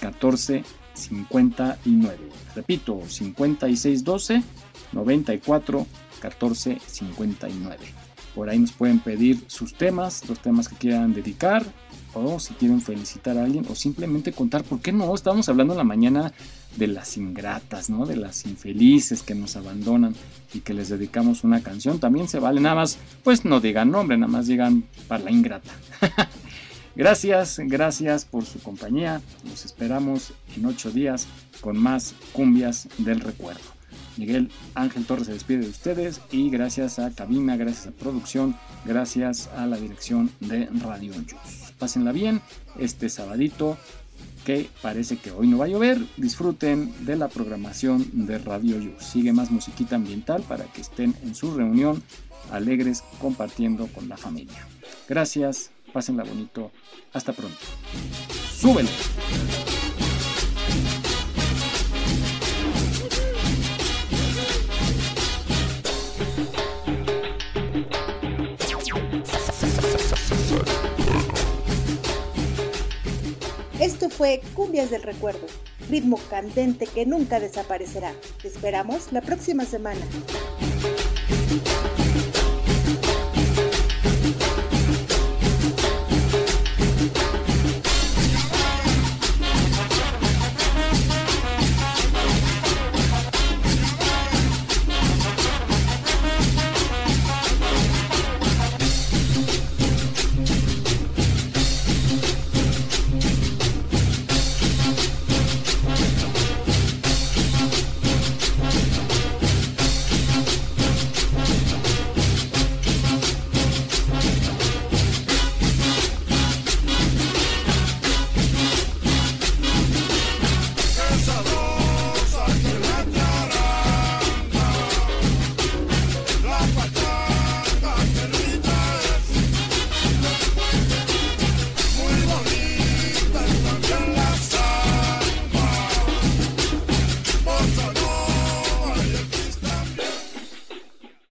14 0.01 0.63
59. 0.93 2.34
Repito, 2.55 3.01
56 3.07 4.03
12 4.03 4.43
94 4.93 5.87
14 6.21 6.77
59. 6.85 7.77
Por 8.33 8.49
ahí 8.49 8.59
nos 8.59 8.73
pueden 8.73 8.99
pedir 8.99 9.43
sus 9.47 9.73
temas, 9.73 10.27
los 10.27 10.39
temas 10.39 10.67
que 10.67 10.75
quieran 10.75 11.13
dedicar, 11.13 11.65
o 12.13 12.39
si 12.39 12.53
quieren 12.53 12.81
felicitar 12.81 13.37
a 13.37 13.43
alguien, 13.45 13.65
o 13.69 13.75
simplemente 13.75 14.33
contar 14.33 14.63
por 14.63 14.81
qué 14.81 14.91
no. 14.91 15.13
Estábamos 15.15 15.47
hablando 15.47 15.73
en 15.73 15.77
la 15.77 15.83
mañana 15.83 16.33
de 16.75 16.87
las 16.87 17.17
ingratas, 17.17 17.89
¿no? 17.89 18.05
De 18.05 18.17
las 18.17 18.45
infelices 18.45 19.21
que 19.21 19.35
nos 19.35 19.55
abandonan 19.55 20.15
y 20.53 20.59
que 20.59 20.73
les 20.73 20.89
dedicamos 20.89 21.43
una 21.43 21.61
canción. 21.61 21.99
También 21.99 22.27
se 22.27 22.39
vale, 22.39 22.59
nada 22.59 22.75
más, 22.75 22.97
pues 23.23 23.45
no 23.45 23.61
digan 23.61 23.91
nombre, 23.91 24.17
nada 24.17 24.31
más 24.31 24.47
digan 24.47 24.83
para 25.07 25.23
la 25.23 25.31
ingrata. 25.31 25.71
gracias, 26.95 27.59
gracias 27.59 28.25
por 28.25 28.45
su 28.45 28.59
compañía. 28.59 29.21
Los 29.43 29.65
esperamos 29.65 30.33
en 30.55 30.65
ocho 30.65 30.91
días 30.91 31.27
con 31.61 31.77
más 31.77 32.15
cumbias 32.33 32.87
del 32.97 33.19
recuerdo. 33.19 33.75
Miguel 34.17 34.49
Ángel 34.75 35.05
Torres 35.05 35.27
se 35.27 35.33
despide 35.33 35.59
de 35.59 35.69
ustedes 35.69 36.21
y 36.31 36.49
gracias 36.49 36.99
a 36.99 37.11
Cabina, 37.11 37.57
gracias 37.57 37.87
a 37.87 37.91
producción, 37.91 38.55
gracias 38.85 39.49
a 39.57 39.65
la 39.65 39.77
dirección 39.77 40.31
de 40.39 40.67
Radio 40.81 41.13
Yus. 41.13 41.73
Pásenla 41.77 42.11
bien 42.11 42.41
este 42.79 43.09
sabadito 43.09 43.77
que 44.45 44.69
parece 44.81 45.17
que 45.17 45.31
hoy 45.31 45.47
no 45.47 45.57
va 45.57 45.65
a 45.65 45.69
llover. 45.69 45.99
Disfruten 46.17 46.93
de 47.05 47.17
la 47.17 47.27
programación 47.27 48.25
de 48.25 48.37
Radio 48.37 48.79
Yus. 48.79 49.03
Sigue 49.03 49.33
más 49.33 49.51
musiquita 49.51 49.95
ambiental 49.95 50.43
para 50.43 50.65
que 50.65 50.81
estén 50.81 51.15
en 51.23 51.35
su 51.35 51.53
reunión 51.53 52.01
alegres 52.51 53.03
compartiendo 53.19 53.87
con 53.87 54.07
la 54.07 54.17
familia. 54.17 54.67
Gracias, 55.09 55.71
pásenla 55.95 56.25
bonito. 56.25 56.73
Hasta 57.13 57.31
pronto. 57.31 57.57
Súbelo. 58.53 58.89
Esto 73.79 74.09
fue 74.09 74.41
Cumbias 74.53 74.89
del 74.89 75.01
Recuerdo, 75.01 75.47
ritmo 75.89 76.17
candente 76.29 76.87
que 76.87 77.05
nunca 77.05 77.39
desaparecerá. 77.39 78.11
Te 78.41 78.49
esperamos 78.49 79.13
la 79.13 79.21
próxima 79.21 79.63
semana. 79.63 80.01